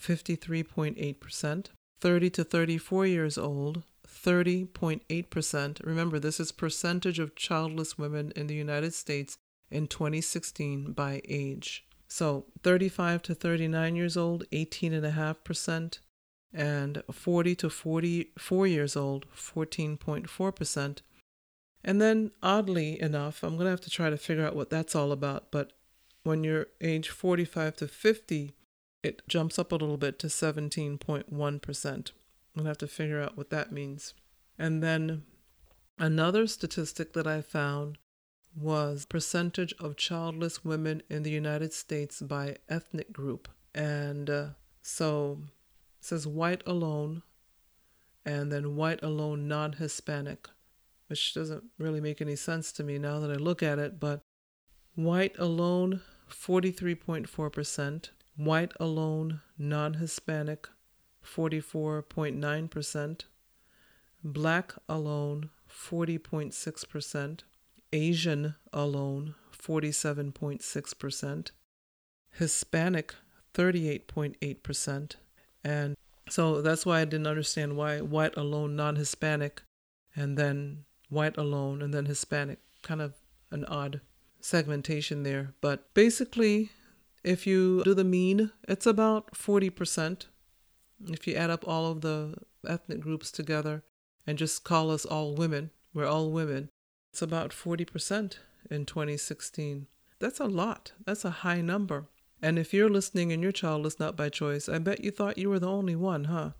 53.8%. 0.00 1.66
30 2.00 2.30
to 2.30 2.44
34 2.44 3.06
years 3.06 3.36
old, 3.36 3.82
30.8%. 4.06 5.84
Remember, 5.84 6.18
this 6.18 6.40
is 6.40 6.52
percentage 6.52 7.18
of 7.18 7.36
childless 7.36 7.98
women 7.98 8.32
in 8.34 8.46
the 8.46 8.54
United 8.54 8.94
States 8.94 9.36
in 9.70 9.86
2016 9.86 10.92
by 10.92 11.20
age. 11.28 11.86
So 12.08 12.46
35 12.62 13.22
to 13.22 13.34
39 13.34 13.96
years 13.96 14.16
old, 14.16 14.44
18.5%, 14.50 15.98
and 16.54 17.02
40 17.12 17.54
to 17.56 17.70
44 17.70 18.66
years 18.66 18.96
old, 18.96 19.26
14.4%. 19.34 20.98
And 21.84 22.00
then, 22.00 22.32
oddly 22.42 23.00
enough, 23.00 23.42
I'm 23.42 23.56
going 23.56 23.66
to 23.66 23.70
have 23.70 23.80
to 23.82 23.90
try 23.90 24.10
to 24.10 24.16
figure 24.16 24.46
out 24.46 24.56
what 24.56 24.70
that's 24.70 24.94
all 24.96 25.12
about. 25.12 25.50
But 25.50 25.72
when 26.22 26.42
you're 26.44 26.66
age 26.80 27.10
45 27.10 27.76
to 27.76 27.88
50, 27.88 28.54
it 29.02 29.22
jumps 29.28 29.58
up 29.58 29.70
a 29.70 29.76
little 29.76 29.96
bit 29.96 30.18
to 30.20 30.26
17.1%. 30.26 31.28
I'm 31.28 32.64
going 32.64 32.64
to 32.64 32.64
have 32.64 32.78
to 32.78 32.88
figure 32.88 33.22
out 33.22 33.36
what 33.36 33.50
that 33.50 33.70
means. 33.70 34.14
And 34.58 34.82
then 34.82 35.22
another 35.98 36.46
statistic 36.46 37.12
that 37.12 37.26
I 37.26 37.42
found 37.42 37.98
was 38.60 39.06
percentage 39.06 39.74
of 39.80 39.96
childless 39.96 40.64
women 40.64 41.02
in 41.08 41.22
the 41.22 41.30
United 41.30 41.72
States 41.72 42.20
by 42.20 42.56
ethnic 42.68 43.12
group. 43.12 43.48
And 43.74 44.28
uh, 44.28 44.46
so 44.82 45.38
says 46.00 46.26
white 46.26 46.62
alone 46.66 47.22
and 48.24 48.50
then 48.50 48.76
white 48.76 49.02
alone 49.02 49.46
non 49.48 49.74
Hispanic 49.74 50.48
which 51.08 51.34
doesn't 51.34 51.64
really 51.78 52.00
make 52.00 52.20
any 52.20 52.36
sense 52.36 52.70
to 52.72 52.84
me 52.84 52.98
now 52.98 53.18
that 53.18 53.30
I 53.30 53.34
look 53.34 53.62
at 53.62 53.78
it, 53.78 53.98
but 53.98 54.20
white 54.94 55.36
alone, 55.38 56.02
43.4%, 56.30 58.10
white 58.36 58.72
alone, 58.78 59.40
non 59.58 59.94
Hispanic, 59.94 60.68
44.9%, 61.24 63.20
black 64.22 64.74
alone, 64.88 65.50
40.6%, 65.68 67.40
Asian 67.92 68.54
alone, 68.72 69.34
47.6%, 69.56 71.50
Hispanic, 72.32 73.14
38.8%, 73.54 75.12
and 75.64 75.96
so 76.30 76.60
that's 76.60 76.84
why 76.84 77.00
I 77.00 77.04
didn't 77.04 77.26
understand 77.26 77.76
why 77.76 78.00
white 78.00 78.36
alone, 78.36 78.76
non 78.76 78.96
Hispanic, 78.96 79.62
and 80.14 80.36
then 80.36 80.84
white 81.08 81.36
alone, 81.36 81.82
and 81.82 81.92
then 81.92 82.06
Hispanic. 82.06 82.58
Kind 82.82 83.00
of 83.00 83.14
an 83.50 83.64
odd 83.64 84.00
segmentation 84.40 85.22
there. 85.22 85.54
But 85.60 85.92
basically, 85.94 86.70
if 87.24 87.46
you 87.46 87.82
do 87.84 87.94
the 87.94 88.04
mean, 88.04 88.52
it's 88.68 88.86
about 88.86 89.32
40%. 89.32 90.26
If 91.06 91.26
you 91.26 91.34
add 91.34 91.50
up 91.50 91.66
all 91.66 91.90
of 91.90 92.00
the 92.00 92.34
ethnic 92.66 93.00
groups 93.00 93.30
together 93.30 93.82
and 94.26 94.38
just 94.38 94.64
call 94.64 94.90
us 94.90 95.04
all 95.04 95.34
women, 95.34 95.70
we're 95.94 96.06
all 96.06 96.30
women, 96.30 96.70
it's 97.18 97.22
about 97.24 97.50
40% 97.50 98.36
in 98.70 98.86
2016. 98.86 99.88
That's 100.20 100.38
a 100.38 100.44
lot. 100.44 100.92
That's 101.04 101.24
a 101.24 101.42
high 101.42 101.60
number. 101.60 102.06
And 102.40 102.60
if 102.60 102.72
you're 102.72 102.88
listening 102.88 103.32
and 103.32 103.42
your 103.42 103.50
child 103.50 103.86
is 103.86 103.98
not 103.98 104.16
by 104.16 104.28
choice, 104.28 104.68
I 104.68 104.78
bet 104.78 105.02
you 105.02 105.10
thought 105.10 105.36
you 105.36 105.50
were 105.50 105.58
the 105.58 105.68
only 105.68 105.96
one, 105.96 106.24
huh? 106.24 106.50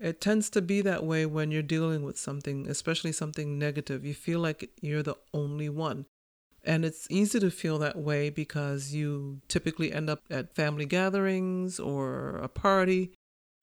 It 0.00 0.20
tends 0.20 0.48
to 0.50 0.62
be 0.62 0.80
that 0.82 1.02
way 1.02 1.26
when 1.26 1.50
you're 1.50 1.60
dealing 1.60 2.04
with 2.04 2.20
something, 2.20 2.68
especially 2.68 3.10
something 3.10 3.58
negative. 3.58 4.04
You 4.04 4.14
feel 4.14 4.38
like 4.38 4.70
you're 4.80 5.02
the 5.02 5.16
only 5.34 5.68
one. 5.68 6.06
And 6.62 6.84
it's 6.84 7.08
easy 7.10 7.40
to 7.40 7.50
feel 7.50 7.76
that 7.80 7.98
way 7.98 8.30
because 8.30 8.94
you 8.94 9.40
typically 9.48 9.92
end 9.92 10.08
up 10.08 10.20
at 10.30 10.54
family 10.54 10.84
gatherings 10.84 11.80
or 11.80 12.36
a 12.36 12.48
party, 12.48 13.10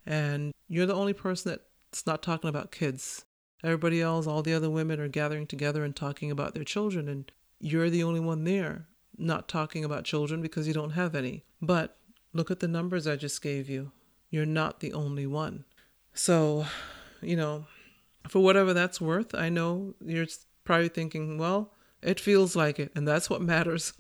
and 0.06 0.52
you're 0.68 0.88
the 0.88 0.94
only 0.94 1.14
person 1.14 1.58
that's 1.90 2.06
not 2.06 2.22
talking 2.22 2.50
about 2.50 2.72
kids. 2.72 3.24
Everybody 3.64 4.02
else, 4.02 4.28
all 4.28 4.42
the 4.42 4.54
other 4.54 4.70
women 4.70 5.00
are 5.00 5.08
gathering 5.08 5.48
together 5.48 5.84
and 5.84 5.96
talking 5.96 6.30
about 6.30 6.54
their 6.54 6.64
children, 6.64 7.08
and 7.08 7.32
you're 7.60 7.90
the 7.90 8.04
only 8.04 8.20
one 8.20 8.44
there 8.44 8.88
not 9.18 9.48
talking 9.48 9.84
about 9.84 10.04
children 10.04 10.42
because 10.42 10.68
you 10.68 10.74
don't 10.74 10.92
have 10.92 11.16
any. 11.16 11.44
But 11.62 11.98
look 12.34 12.52
at 12.52 12.60
the 12.60 12.68
numbers 12.68 13.08
I 13.08 13.16
just 13.16 13.42
gave 13.42 13.70
you. 13.70 13.92
You're 14.30 14.46
not 14.46 14.80
the 14.80 14.94
only 14.94 15.28
one. 15.28 15.66
So, 16.14 16.66
you 17.22 17.36
know, 17.36 17.66
for 18.28 18.40
whatever 18.40 18.74
that's 18.74 19.02
worth, 19.02 19.36
I 19.36 19.50
know 19.50 19.94
you're 20.04 20.26
probably 20.64 20.90
thinking, 20.90 21.38
well, 21.38 21.74
it 22.02 22.20
feels 22.20 22.56
like 22.56 22.80
it, 22.80 22.92
and 22.96 23.08
that's 23.08 23.30
what 23.30 23.42
matters. 23.54 23.94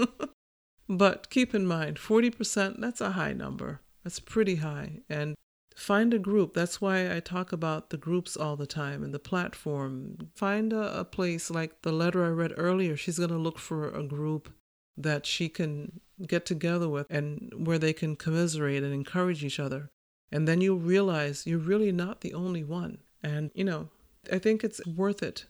but 0.89 1.29
keep 1.29 1.53
in 1.53 1.65
mind, 1.65 1.97
40%, 1.97 2.79
that's 2.79 3.01
a 3.01 3.11
high 3.11 3.33
number. 3.33 3.81
That's 4.03 4.19
pretty 4.19 4.55
high. 4.55 5.01
And 5.09 5.35
find 5.75 6.13
a 6.13 6.19
group. 6.19 6.53
That's 6.53 6.81
why 6.81 7.15
I 7.15 7.19
talk 7.19 7.51
about 7.51 7.89
the 7.89 7.97
groups 7.97 8.37
all 8.37 8.55
the 8.55 8.67
time 8.67 9.03
and 9.03 9.13
the 9.13 9.19
platform. 9.19 10.29
Find 10.35 10.73
a, 10.73 10.99
a 10.99 11.05
place 11.05 11.49
like 11.49 11.81
the 11.81 11.91
letter 11.91 12.25
I 12.25 12.29
read 12.29 12.53
earlier. 12.57 12.95
She's 12.95 13.17
going 13.17 13.29
to 13.29 13.37
look 13.37 13.59
for 13.59 13.89
a 13.89 14.03
group 14.03 14.53
that 14.97 15.25
she 15.25 15.49
can 15.49 15.99
get 16.27 16.45
together 16.45 16.87
with 16.87 17.07
and 17.09 17.51
where 17.55 17.79
they 17.79 17.93
can 17.93 18.15
commiserate 18.15 18.83
and 18.83 18.93
encourage 18.93 19.43
each 19.43 19.59
other. 19.59 19.89
And 20.31 20.47
then 20.47 20.61
you 20.61 20.75
realize 20.75 21.45
you're 21.45 21.59
really 21.59 21.91
not 21.91 22.21
the 22.21 22.33
only 22.33 22.63
one. 22.63 22.99
And, 23.21 23.51
you 23.53 23.63
know, 23.63 23.89
I 24.31 24.39
think 24.39 24.63
it's 24.63 24.85
worth 24.85 25.21
it 25.21 25.45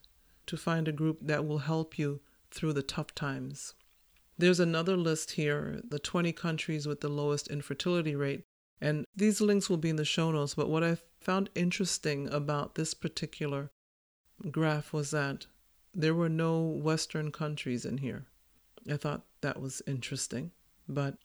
to 0.48 0.58
find 0.58 0.88
a 0.88 0.92
group 0.92 1.20
that 1.22 1.46
will 1.46 1.60
help 1.60 1.98
you 1.98 2.22
through 2.52 2.74
the 2.74 2.84
tough 2.84 3.16
times. 3.16 3.74
There's 4.38 4.60
another 4.60 4.98
list 4.98 5.32
here 5.32 5.82
the 5.88 6.00
20 6.00 6.34
countries 6.34 6.88
with 6.88 7.02
the 7.02 7.08
lowest 7.10 7.48
infertility 7.48 8.16
rate. 8.16 8.44
And 8.82 9.06
these 9.16 9.40
links 9.42 9.70
will 9.70 9.78
be 9.78 9.90
in 9.90 9.96
the 9.96 10.06
show 10.06 10.32
notes. 10.32 10.56
But 10.56 10.70
what 10.70 10.84
I 10.84 10.98
found 11.22 11.50
interesting 11.56 12.28
about 12.30 12.76
this 12.76 12.94
particular 12.94 13.72
graph 14.52 14.92
was 14.92 15.12
that 15.12 15.46
there 15.94 16.16
were 16.16 16.30
no 16.30 16.60
Western 16.60 17.32
countries 17.32 17.86
in 17.86 18.00
here. 18.00 18.26
I 18.92 18.98
thought 18.98 19.22
that 19.42 19.62
was 19.62 19.82
interesting. 19.88 20.52
But 20.88 21.16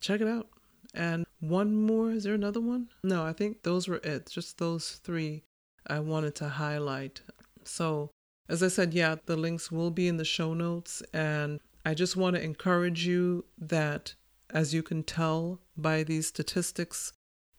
check 0.00 0.20
it 0.20 0.28
out. 0.28 0.48
And 0.94 1.26
one 1.40 1.74
more, 1.74 2.10
is 2.10 2.24
there 2.24 2.34
another 2.34 2.60
one? 2.60 2.88
No, 3.02 3.24
I 3.24 3.32
think 3.32 3.62
those 3.62 3.88
were 3.88 4.00
it. 4.02 4.30
Just 4.30 4.58
those 4.58 5.00
three 5.02 5.42
I 5.86 6.00
wanted 6.00 6.34
to 6.36 6.48
highlight. 6.48 7.20
So, 7.64 8.10
as 8.48 8.62
I 8.62 8.68
said, 8.68 8.94
yeah, 8.94 9.16
the 9.26 9.36
links 9.36 9.70
will 9.70 9.90
be 9.90 10.08
in 10.08 10.16
the 10.16 10.24
show 10.24 10.54
notes. 10.54 11.02
And 11.12 11.60
I 11.84 11.94
just 11.94 12.16
want 12.16 12.36
to 12.36 12.42
encourage 12.42 13.06
you 13.06 13.44
that, 13.58 14.14
as 14.50 14.74
you 14.74 14.82
can 14.82 15.02
tell 15.02 15.60
by 15.76 16.02
these 16.02 16.26
statistics, 16.26 17.12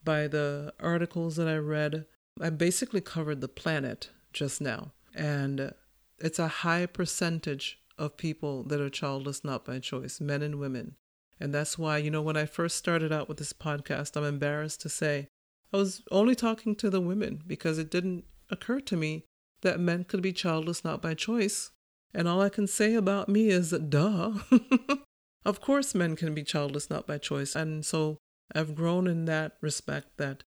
by 0.04 0.28
the 0.28 0.73
articles 0.80 1.36
that 1.36 1.47
I 1.47 1.58
read, 1.58 2.06
I 2.41 2.49
basically 2.49 3.02
covered 3.02 3.41
the 3.41 3.47
planet 3.47 4.10
just 4.34 4.62
now. 4.62 4.93
And 5.13 5.73
it's 6.19 6.39
a 6.39 6.47
high 6.47 6.86
percentage 6.86 7.80
of 7.97 8.17
people 8.17 8.63
that 8.63 8.80
are 8.80 8.89
childless 8.89 9.43
not 9.43 9.65
by 9.65 9.80
choice, 9.80 10.21
men 10.21 10.41
and 10.41 10.60
women. 10.60 10.95
And 11.39 11.54
that's 11.54 11.78
why, 11.78 11.97
you 11.97 12.12
know, 12.12 12.21
when 12.21 12.38
I 12.38 12.45
first 12.45 12.78
started 12.78 13.12
out 13.12 13.28
with 13.28 13.38
this 13.38 13.54
podcast, 13.54 14.15
I'm 14.17 14.23
embarrassed 14.23 14.82
to 14.82 14.89
say 14.89 15.28
I 15.73 15.78
was 15.78 16.02
only 16.12 16.36
talking 16.36 16.75
to 16.75 16.89
the 16.89 17.02
women 17.02 17.43
because 17.45 17.78
it 17.78 17.91
didn't 17.91 18.25
occur 18.49 18.80
to 18.82 18.97
me 18.97 19.25
that 19.62 19.80
men 19.80 20.04
could 20.04 20.21
be 20.21 20.34
childless 20.34 20.84
not 20.84 21.02
by 21.02 21.13
choice. 21.13 21.71
And 22.13 22.28
all 22.28 22.41
I 22.41 22.49
can 22.49 22.67
say 22.67 22.95
about 22.95 23.30
me 23.30 23.49
is, 23.49 23.69
that 23.69 23.89
duh. 23.89 24.34
of 25.45 25.62
course, 25.62 25.95
men 25.95 26.15
can 26.15 26.34
be 26.34 26.43
childless 26.43 26.89
not 26.89 27.08
by 27.08 27.17
choice. 27.17 27.56
And 27.56 27.86
so 27.86 28.17
I've 28.54 28.75
grown 28.75 29.08
in 29.08 29.25
that 29.25 29.58
respect 29.62 30.17
that 30.17 30.43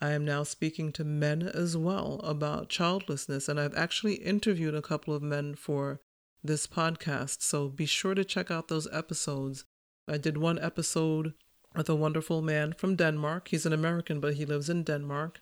I 0.00 0.10
am 0.10 0.24
now 0.24 0.42
speaking 0.42 0.90
to 0.92 1.04
men 1.04 1.42
as 1.42 1.76
well 1.76 2.20
about 2.24 2.68
childlessness. 2.68 3.48
And 3.48 3.60
I've 3.60 3.76
actually 3.76 4.14
interviewed 4.14 4.74
a 4.74 4.82
couple 4.82 5.14
of 5.14 5.22
men 5.22 5.54
for 5.54 6.00
this 6.42 6.66
podcast. 6.66 7.42
So 7.42 7.68
be 7.68 7.86
sure 7.86 8.14
to 8.14 8.24
check 8.24 8.50
out 8.50 8.68
those 8.68 8.88
episodes. 8.92 9.64
I 10.08 10.18
did 10.18 10.38
one 10.38 10.58
episode 10.58 11.34
with 11.76 11.88
a 11.88 11.94
wonderful 11.94 12.42
man 12.42 12.72
from 12.72 12.96
Denmark. 12.96 13.48
He's 13.48 13.66
an 13.66 13.72
American, 13.72 14.18
but 14.18 14.34
he 14.34 14.44
lives 14.44 14.68
in 14.68 14.82
Denmark. 14.82 15.40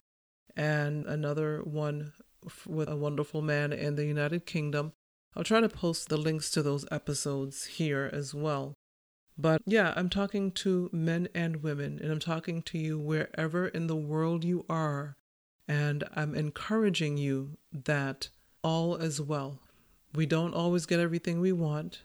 And 0.57 1.07
another 1.07 1.63
one 1.63 2.13
with 2.67 2.89
a 2.89 2.97
wonderful 2.97 3.43
man 3.43 3.73
in 3.73 3.95
the 3.95 4.05
United 4.05 4.47
Kingdom. 4.47 4.93
I'll 5.37 5.45
try 5.45 5.61
to 5.61 5.69
post 5.69 6.09
the 6.09 6.17
links 6.17 6.51
to 6.51 6.63
those 6.63 6.85
episodes 6.91 7.65
here 7.65 8.11
as 8.13 8.35
well. 8.35 8.75
But 9.39 9.63
yeah, 9.65 9.95
I'm 9.97 10.11
talking 10.11 10.53
to 10.53 10.91
men 10.93 11.29
and 11.35 11.63
women, 11.63 11.99
and 12.03 12.13
I'm 12.13 12.19
talking 12.19 12.63
to 12.63 12.79
you 12.79 12.99
wherever 12.99 13.69
in 13.69 13.87
the 13.87 13.97
world 13.97 14.45
you 14.45 14.67
are. 14.69 15.17
And 15.67 16.05
I'm 16.15 16.35
encouraging 16.35 17.17
you 17.17 17.57
that 17.73 18.29
all 18.63 18.97
is 18.97 19.21
well. 19.21 19.61
We 20.15 20.27
don't 20.27 20.55
always 20.55 20.85
get 20.87 21.01
everything 21.01 21.41
we 21.41 21.53
want. 21.53 22.03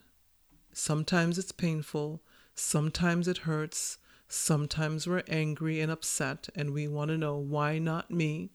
Sometimes 0.71 1.37
it's 1.37 1.51
painful, 1.51 2.21
sometimes 2.53 3.27
it 3.27 3.39
hurts, 3.39 3.97
sometimes 4.27 5.07
we're 5.07 5.23
angry 5.27 5.81
and 5.81 5.91
upset, 5.91 6.49
and 6.55 6.71
we 6.71 6.87
want 6.87 7.09
to 7.09 7.17
know 7.17 7.37
why 7.37 7.79
not 7.79 8.11
me. 8.11 8.51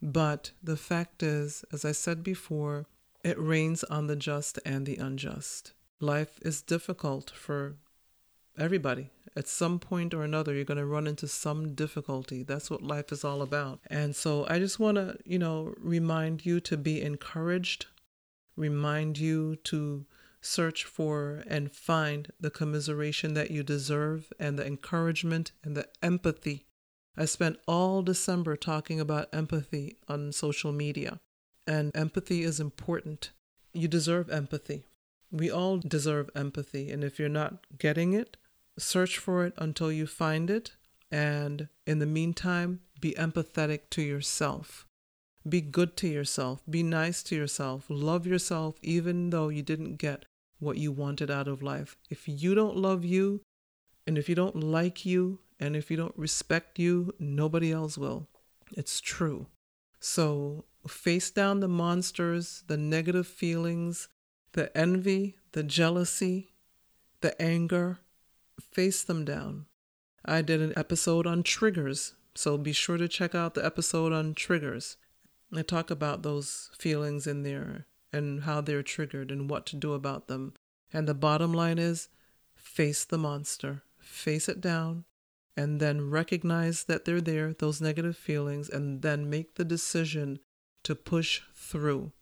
But 0.00 0.50
the 0.62 0.76
fact 0.76 1.22
is, 1.22 1.64
as 1.72 1.84
I 1.84 1.92
said 1.92 2.24
before, 2.24 2.86
it 3.24 3.38
rains 3.38 3.84
on 3.84 4.08
the 4.08 4.16
just 4.16 4.58
and 4.64 4.84
the 4.84 4.96
unjust. 4.96 5.72
Life 6.00 6.40
is 6.42 6.62
difficult 6.62 7.30
for 7.30 7.76
everybody. 8.58 9.10
At 9.34 9.48
some 9.48 9.78
point 9.78 10.12
or 10.12 10.22
another, 10.22 10.54
you're 10.54 10.64
going 10.64 10.78
to 10.78 10.86
run 10.86 11.06
into 11.06 11.26
some 11.26 11.74
difficulty. 11.74 12.42
That's 12.42 12.70
what 12.70 12.82
life 12.82 13.12
is 13.12 13.24
all 13.24 13.40
about. 13.42 13.80
And 13.88 14.14
so 14.14 14.46
I 14.48 14.58
just 14.58 14.78
want 14.78 14.96
to, 14.96 15.16
you 15.24 15.38
know, 15.38 15.74
remind 15.78 16.44
you 16.44 16.60
to 16.60 16.76
be 16.76 17.00
encouraged, 17.00 17.86
remind 18.56 19.18
you 19.18 19.56
to 19.64 20.04
search 20.40 20.84
for 20.84 21.44
and 21.46 21.72
find 21.72 22.32
the 22.38 22.50
commiseration 22.50 23.34
that 23.34 23.50
you 23.50 23.62
deserve 23.62 24.32
and 24.38 24.58
the 24.58 24.66
encouragement 24.66 25.52
and 25.62 25.76
the 25.76 25.88
empathy 26.02 26.66
I 27.16 27.26
spent 27.26 27.58
all 27.68 28.02
December 28.02 28.56
talking 28.56 28.98
about 28.98 29.28
empathy 29.34 29.96
on 30.08 30.32
social 30.32 30.72
media, 30.72 31.20
and 31.66 31.94
empathy 31.94 32.42
is 32.42 32.58
important. 32.58 33.32
You 33.74 33.86
deserve 33.86 34.30
empathy. 34.30 34.86
We 35.30 35.50
all 35.50 35.78
deserve 35.78 36.30
empathy, 36.34 36.90
and 36.90 37.04
if 37.04 37.18
you're 37.18 37.28
not 37.28 37.66
getting 37.78 38.14
it, 38.14 38.38
search 38.78 39.18
for 39.18 39.44
it 39.44 39.54
until 39.56 39.92
you 39.92 40.06
find 40.06 40.50
it. 40.50 40.72
And 41.10 41.68
in 41.86 41.98
the 41.98 42.06
meantime, 42.06 42.80
be 43.00 43.12
empathetic 43.12 43.90
to 43.90 44.02
yourself. 44.02 44.86
Be 45.48 45.60
good 45.60 45.96
to 45.98 46.08
yourself. 46.08 46.62
Be 46.70 46.82
nice 46.82 47.22
to 47.24 47.36
yourself. 47.36 47.86
Love 47.88 48.26
yourself, 48.26 48.76
even 48.82 49.30
though 49.30 49.48
you 49.48 49.62
didn't 49.62 49.96
get 49.96 50.24
what 50.60 50.78
you 50.78 50.92
wanted 50.92 51.30
out 51.30 51.48
of 51.48 51.62
life. 51.62 51.96
If 52.08 52.28
you 52.28 52.54
don't 52.54 52.76
love 52.76 53.04
you, 53.04 53.42
and 54.06 54.16
if 54.16 54.28
you 54.28 54.34
don't 54.34 54.62
like 54.62 55.04
you, 55.04 55.40
and 55.58 55.76
if 55.76 55.90
you 55.90 55.96
don't 55.96 56.16
respect 56.16 56.78
you, 56.78 57.14
nobody 57.18 57.72
else 57.72 57.98
will. 57.98 58.28
It's 58.76 59.00
true. 59.00 59.46
So 60.00 60.64
face 60.86 61.30
down 61.30 61.60
the 61.60 61.68
monsters, 61.68 62.64
the 62.66 62.76
negative 62.76 63.26
feelings, 63.26 64.08
the 64.52 64.76
envy, 64.76 65.36
the 65.52 65.62
jealousy, 65.62 66.52
the 67.20 67.40
anger. 67.40 67.98
Face 68.60 69.02
them 69.02 69.24
down. 69.24 69.66
I 70.24 70.42
did 70.42 70.60
an 70.60 70.72
episode 70.76 71.26
on 71.26 71.42
triggers, 71.42 72.14
so 72.34 72.56
be 72.56 72.72
sure 72.72 72.96
to 72.96 73.08
check 73.08 73.34
out 73.34 73.54
the 73.54 73.64
episode 73.64 74.12
on 74.12 74.34
triggers. 74.34 74.96
I 75.54 75.62
talk 75.62 75.90
about 75.90 76.22
those 76.22 76.70
feelings 76.78 77.26
in 77.26 77.42
there 77.42 77.86
and 78.12 78.44
how 78.44 78.60
they're 78.60 78.82
triggered 78.82 79.30
and 79.30 79.50
what 79.50 79.66
to 79.66 79.76
do 79.76 79.92
about 79.92 80.28
them. 80.28 80.54
And 80.92 81.08
the 81.08 81.14
bottom 81.14 81.52
line 81.52 81.78
is 81.78 82.08
face 82.54 83.04
the 83.04 83.18
monster, 83.18 83.82
face 83.98 84.48
it 84.48 84.60
down, 84.60 85.04
and 85.56 85.80
then 85.80 86.10
recognize 86.10 86.84
that 86.84 87.04
they're 87.04 87.20
there, 87.20 87.52
those 87.52 87.80
negative 87.80 88.16
feelings, 88.16 88.68
and 88.68 89.02
then 89.02 89.28
make 89.28 89.56
the 89.56 89.64
decision 89.64 90.38
to 90.84 90.94
push 90.94 91.42
through 91.54 92.12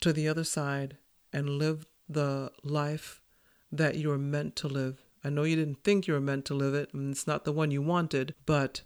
to 0.00 0.12
the 0.12 0.28
other 0.28 0.44
side 0.44 0.96
and 1.32 1.58
live 1.58 1.86
the 2.08 2.50
life 2.62 3.20
that 3.70 3.96
you're 3.96 4.18
meant 4.18 4.56
to 4.56 4.68
live. 4.68 5.02
I 5.28 5.30
know 5.30 5.42
you 5.42 5.56
didn't 5.56 5.84
think 5.84 6.06
you 6.06 6.14
were 6.14 6.22
meant 6.22 6.46
to 6.46 6.54
live 6.54 6.72
it, 6.72 6.94
and 6.94 7.10
it's 7.10 7.26
not 7.26 7.44
the 7.44 7.52
one 7.52 7.70
you 7.70 7.82
wanted, 7.82 8.34
but 8.46 8.80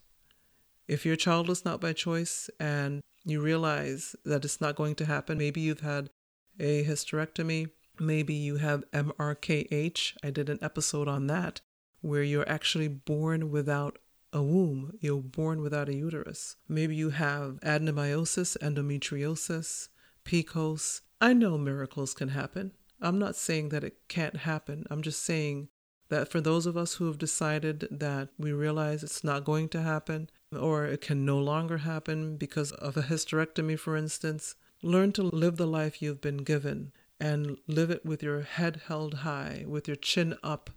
if 0.88 1.06
you're 1.06 1.14
childless 1.14 1.64
not 1.64 1.80
by 1.80 1.92
choice 1.92 2.50
and 2.58 3.00
you 3.24 3.40
realize 3.40 4.16
that 4.24 4.44
it's 4.44 4.60
not 4.60 4.74
going 4.74 4.96
to 4.96 5.04
happen, 5.04 5.38
maybe 5.38 5.60
you've 5.60 5.82
had 5.82 6.10
a 6.58 6.84
hysterectomy, 6.84 7.70
maybe 8.00 8.34
you 8.34 8.56
have 8.56 8.82
MRKH. 8.90 10.14
I 10.24 10.30
did 10.30 10.48
an 10.48 10.58
episode 10.60 11.06
on 11.06 11.28
that 11.28 11.60
where 12.00 12.24
you're 12.24 12.48
actually 12.48 12.88
born 12.88 13.52
without 13.52 13.98
a 14.32 14.42
womb, 14.42 14.98
you're 14.98 15.22
born 15.22 15.62
without 15.62 15.88
a 15.88 15.94
uterus. 15.94 16.56
Maybe 16.68 16.96
you 16.96 17.10
have 17.10 17.60
adenomyosis, 17.60 18.56
endometriosis, 18.58 19.90
PCOS. 20.24 21.02
I 21.20 21.34
know 21.34 21.56
miracles 21.56 22.14
can 22.14 22.30
happen. 22.30 22.72
I'm 23.00 23.20
not 23.20 23.36
saying 23.36 23.68
that 23.68 23.84
it 23.84 24.08
can't 24.08 24.38
happen. 24.38 24.86
I'm 24.90 25.02
just 25.02 25.22
saying 25.22 25.68
that 26.08 26.28
for 26.28 26.40
those 26.40 26.66
of 26.66 26.76
us 26.76 26.94
who 26.94 27.06
have 27.06 27.18
decided 27.18 27.88
that 27.90 28.28
we 28.38 28.52
realize 28.52 29.02
it's 29.02 29.24
not 29.24 29.44
going 29.44 29.68
to 29.70 29.82
happen 29.82 30.28
or 30.58 30.84
it 30.84 31.00
can 31.00 31.24
no 31.24 31.38
longer 31.38 31.78
happen 31.78 32.36
because 32.36 32.72
of 32.72 32.96
a 32.96 33.02
hysterectomy, 33.02 33.78
for 33.78 33.96
instance, 33.96 34.54
learn 34.82 35.12
to 35.12 35.22
live 35.22 35.56
the 35.56 35.66
life 35.66 36.02
you've 36.02 36.20
been 36.20 36.38
given 36.38 36.92
and 37.18 37.56
live 37.66 37.90
it 37.90 38.04
with 38.04 38.22
your 38.22 38.42
head 38.42 38.82
held 38.88 39.14
high, 39.14 39.64
with 39.66 39.86
your 39.86 39.96
chin 39.96 40.34
up, 40.42 40.70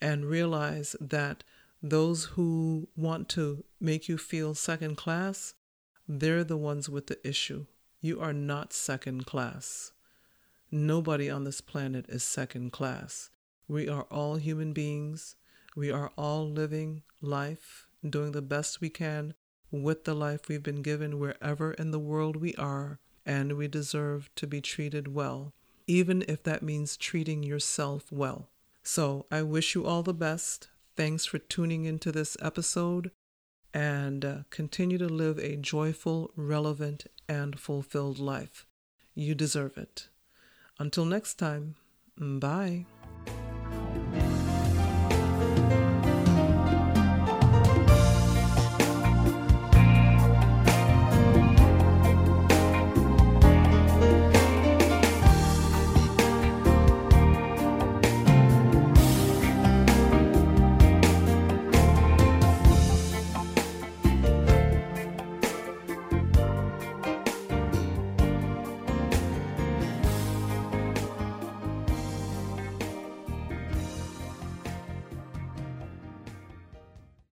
and 0.00 0.24
realize 0.24 0.96
that 1.00 1.44
those 1.82 2.24
who 2.24 2.88
want 2.96 3.28
to 3.28 3.62
make 3.78 4.08
you 4.08 4.16
feel 4.16 4.54
second 4.54 4.96
class, 4.96 5.54
they're 6.08 6.42
the 6.42 6.56
ones 6.56 6.88
with 6.88 7.08
the 7.08 7.26
issue. 7.26 7.66
You 8.00 8.20
are 8.20 8.32
not 8.32 8.72
second 8.72 9.26
class. 9.26 9.92
Nobody 10.70 11.28
on 11.28 11.44
this 11.44 11.60
planet 11.60 12.06
is 12.08 12.24
second 12.24 12.72
class. 12.72 13.30
We 13.68 13.88
are 13.88 14.06
all 14.10 14.36
human 14.36 14.72
beings. 14.72 15.36
We 15.76 15.90
are 15.90 16.12
all 16.16 16.48
living 16.48 17.02
life, 17.20 17.86
doing 18.08 18.32
the 18.32 18.42
best 18.42 18.80
we 18.80 18.90
can 18.90 19.34
with 19.70 20.04
the 20.04 20.14
life 20.14 20.48
we've 20.48 20.62
been 20.62 20.82
given 20.82 21.18
wherever 21.18 21.72
in 21.72 21.90
the 21.90 21.98
world 21.98 22.36
we 22.36 22.54
are, 22.54 23.00
and 23.26 23.54
we 23.54 23.66
deserve 23.66 24.30
to 24.36 24.46
be 24.46 24.60
treated 24.60 25.14
well, 25.14 25.52
even 25.86 26.24
if 26.28 26.42
that 26.44 26.62
means 26.62 26.96
treating 26.96 27.42
yourself 27.42 28.12
well. 28.12 28.50
So 28.82 29.26
I 29.30 29.42
wish 29.42 29.74
you 29.74 29.84
all 29.84 30.02
the 30.02 30.14
best. 30.14 30.68
Thanks 30.96 31.24
for 31.24 31.38
tuning 31.38 31.86
into 31.86 32.12
this 32.12 32.36
episode 32.40 33.10
and 33.72 34.24
uh, 34.24 34.36
continue 34.50 34.98
to 34.98 35.08
live 35.08 35.38
a 35.38 35.56
joyful, 35.56 36.30
relevant, 36.36 37.06
and 37.28 37.58
fulfilled 37.58 38.20
life. 38.20 38.66
You 39.14 39.34
deserve 39.34 39.76
it. 39.76 40.08
Until 40.78 41.04
next 41.04 41.34
time, 41.34 41.74
bye. 42.16 42.86